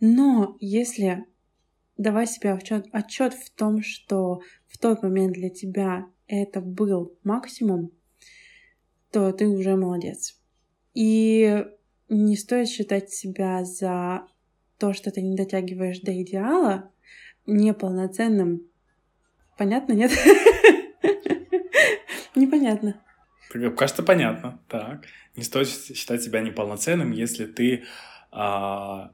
[0.00, 1.24] Но если
[1.96, 7.90] давай себе отчет, отчет в том, что в тот момент для тебя это был максимум,
[9.10, 10.40] то ты уже молодец.
[10.94, 11.64] И
[12.08, 14.26] не стоит считать себя за
[14.78, 16.90] то, что ты не дотягиваешь до идеала,
[17.46, 18.67] неполноценным.
[19.58, 20.12] Понятно, нет?
[22.36, 23.02] Непонятно.
[23.76, 24.60] Кажется, понятно.
[24.68, 25.04] Так.
[25.36, 27.84] Не стоит считать себя неполноценным, если ты
[28.30, 29.10] а,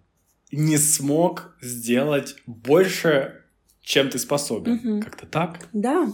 [0.52, 3.42] не смог сделать больше,
[3.80, 4.74] чем ты способен.
[4.74, 5.02] Угу.
[5.02, 5.68] Как-то так?
[5.72, 6.08] Да.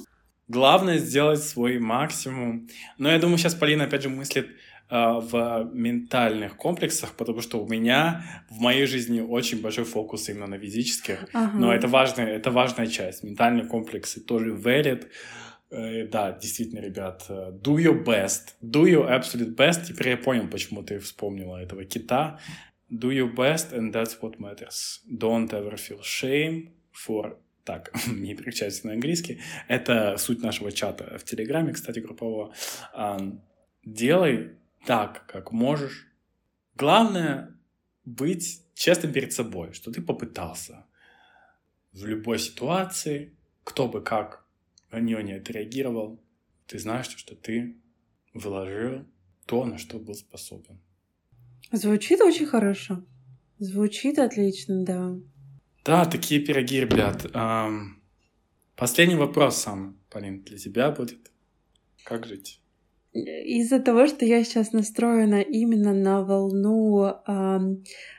[0.47, 2.69] Главное сделать свой максимум.
[2.99, 4.49] Но я думаю, сейчас Полина опять же мыслит
[4.91, 10.59] в ментальных комплексах, потому что у меня в моей жизни очень большой фокус именно на
[10.59, 11.29] физических.
[11.33, 11.57] Ага.
[11.57, 13.23] Но это важная, это важная часть.
[13.23, 15.09] Ментальные комплексы тоже верят.
[15.71, 19.87] Э, да, действительно, ребят, э, do your best, do your absolute best.
[19.87, 22.41] Теперь я понял, почему ты вспомнила этого кита.
[22.91, 24.99] Do your best, and that's what matters.
[25.09, 29.41] Don't ever feel shame for так, не переключайтесь на английский.
[29.69, 32.53] Это суть нашего чата в Телеграме, кстати, группового.
[33.85, 34.51] Делай
[34.87, 36.09] так, как можешь.
[36.77, 37.57] Главное
[38.05, 40.87] быть честным перед собой, что ты попытался
[41.93, 44.47] в любой ситуации, кто бы как
[44.91, 46.23] на нее не отреагировал,
[46.67, 47.77] ты знаешь, что ты
[48.33, 49.07] вложил
[49.47, 50.81] то, на что был способен.
[51.73, 53.05] Звучит очень хорошо.
[53.59, 55.17] Звучит отлично, да.
[55.85, 57.27] Да, такие пироги, ребят.
[58.77, 61.31] Последний вопрос сам, Полин, для тебя будет.
[62.05, 62.60] Как жить?
[63.13, 67.59] Из-за того, что я сейчас настроена именно на волну э,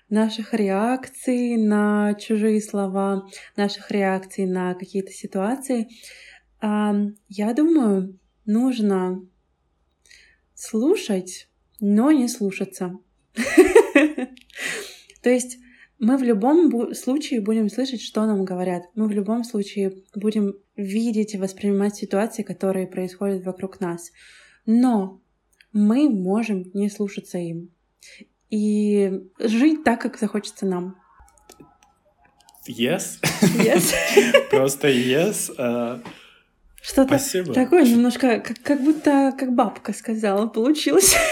[0.09, 3.25] наших реакций на чужие слова,
[3.55, 5.87] наших реакций на какие-то ситуации,
[6.61, 6.91] э,
[7.29, 9.25] я думаю, нужно
[10.55, 11.47] слушать,
[11.79, 12.97] но не слушаться.
[15.23, 15.57] То есть
[15.99, 18.83] мы в любом случае будем слышать, что нам говорят.
[18.95, 24.11] Мы в любом случае будем видеть и воспринимать ситуации, которые происходят вокруг нас
[24.65, 25.21] но
[25.73, 27.71] мы можем не слушаться им
[28.49, 30.97] и жить так, как захочется нам.
[32.67, 33.19] Yes.
[33.41, 33.93] Yes.
[34.51, 35.49] Просто yes.
[35.57, 36.03] Uh,
[36.81, 37.53] Что-то спасибо.
[37.53, 41.15] такое немножко, как, как будто, как бабка сказала, получилось.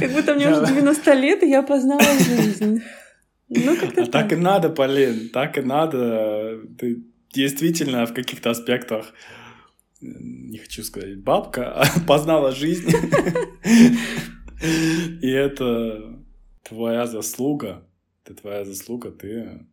[0.00, 2.82] Как будто мне уже 90 лет, и я познала жизнь.
[3.48, 6.60] Ну, как-то а так и надо, Полин, так и надо.
[6.78, 9.14] Ты действительно в каких-то аспектах
[10.18, 12.88] не хочу сказать бабка, а познала жизнь.
[15.22, 16.18] И это
[16.62, 17.86] твоя заслуга.
[18.24, 19.10] Это твоя заслуга.
[19.10, 19.66] Ты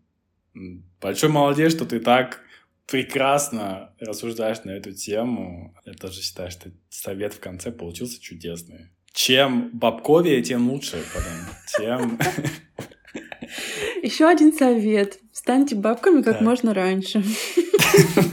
[1.02, 2.42] большой молодец, что ты так
[2.88, 5.76] прекрасно рассуждаешь на эту тему.
[5.86, 8.90] Я тоже считаю, что совет в конце получился чудесный.
[9.14, 11.34] Чем бабковее, тем лучше, потом.
[11.78, 12.20] Тем...
[14.04, 15.20] Еще один совет.
[15.32, 16.42] Станьте бабками как так.
[16.42, 17.20] можно раньше.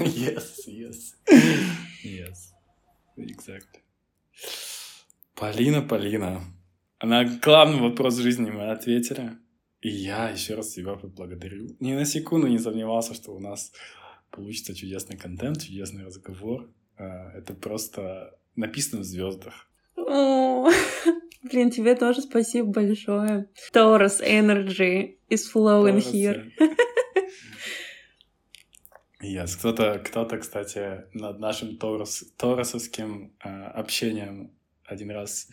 [0.01, 0.97] Yes, yes.
[1.31, 1.80] Yes.
[3.23, 3.81] Exactly.
[5.35, 6.43] Полина, Полина.
[7.03, 9.39] На главный вопрос жизни мы ответили.
[9.81, 11.69] И я еще раз тебя поблагодарю.
[11.81, 13.73] Ни на секунду не сомневался, что у нас
[14.31, 16.69] получится чудесный контент, чудесный разговор.
[16.99, 19.71] А, это просто написано в звездах.
[19.97, 23.49] Блин, тебе тоже спасибо большое.
[23.73, 26.53] Taurus Energy is flowing here.
[29.23, 29.57] Yes.
[29.59, 34.51] Кто-то, кто-то, кстати, над нашим торос, торосовским э, общением
[34.85, 35.49] один раз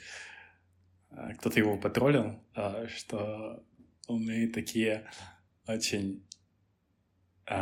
[1.12, 3.64] э, кто-то его потроллил, э, что
[4.08, 5.10] мы такие
[5.68, 6.24] очень
[7.46, 7.56] э,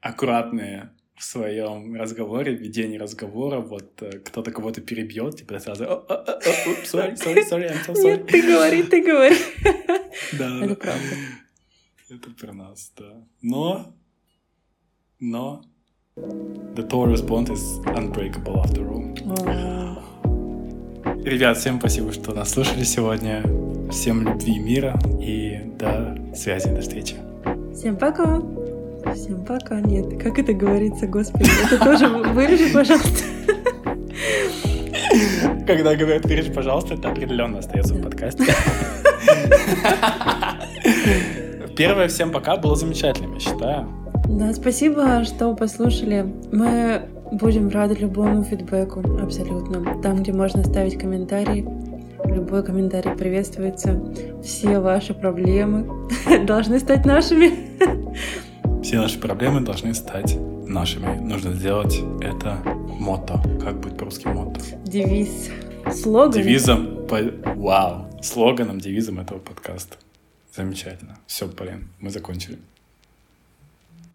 [0.00, 7.14] аккуратные в своем разговоре, в ведении разговора, вот э, кто-то кого-то перебьет, типа сразу sorry,
[7.16, 8.18] sorry, sorry, I'm so sorry.
[8.18, 9.36] Нет, ты говори, ты говори.
[10.38, 10.64] Да.
[10.64, 11.16] Это правда.
[12.08, 13.26] Это про нас, да.
[13.42, 13.94] Но,
[15.24, 15.62] но,
[16.16, 19.02] the Taurus bond is unbreakable after all.
[21.24, 23.42] Ребят, всем спасибо, что нас слушали сегодня.
[23.90, 24.98] Всем любви и мира.
[25.20, 27.16] И до связи, до встречи.
[27.74, 28.42] Всем пока.
[29.14, 29.80] Всем пока.
[29.80, 31.48] Нет, как это говорится, господи.
[31.64, 33.24] Это тоже вырежи, пожалуйста.
[35.66, 38.44] Когда говорят «вырежи, пожалуйста», это определенно остается в подкасте.
[41.76, 44.03] Первое «всем пока» было замечательным, я считаю.
[44.34, 46.26] Да, спасибо, что послушали.
[46.50, 50.02] Мы будем рады любому фидбэку, абсолютно.
[50.02, 51.64] Там, где можно ставить комментарии,
[52.24, 54.02] любой комментарий приветствуется.
[54.42, 55.86] Все ваши проблемы
[56.46, 57.52] должны стать нашими.
[58.82, 61.16] Все наши проблемы должны стать нашими.
[61.16, 62.58] Нужно сделать это
[62.98, 63.40] мото.
[63.62, 64.60] Как будет по-русски мото?
[64.84, 65.50] Девиз.
[65.92, 66.42] Слоган.
[66.42, 67.06] Девизом.
[67.06, 67.18] По...
[67.54, 68.06] Вау.
[68.20, 69.96] Слоганом, девизом этого подкаста.
[70.56, 71.18] Замечательно.
[71.28, 72.58] Все, блин, мы закончили.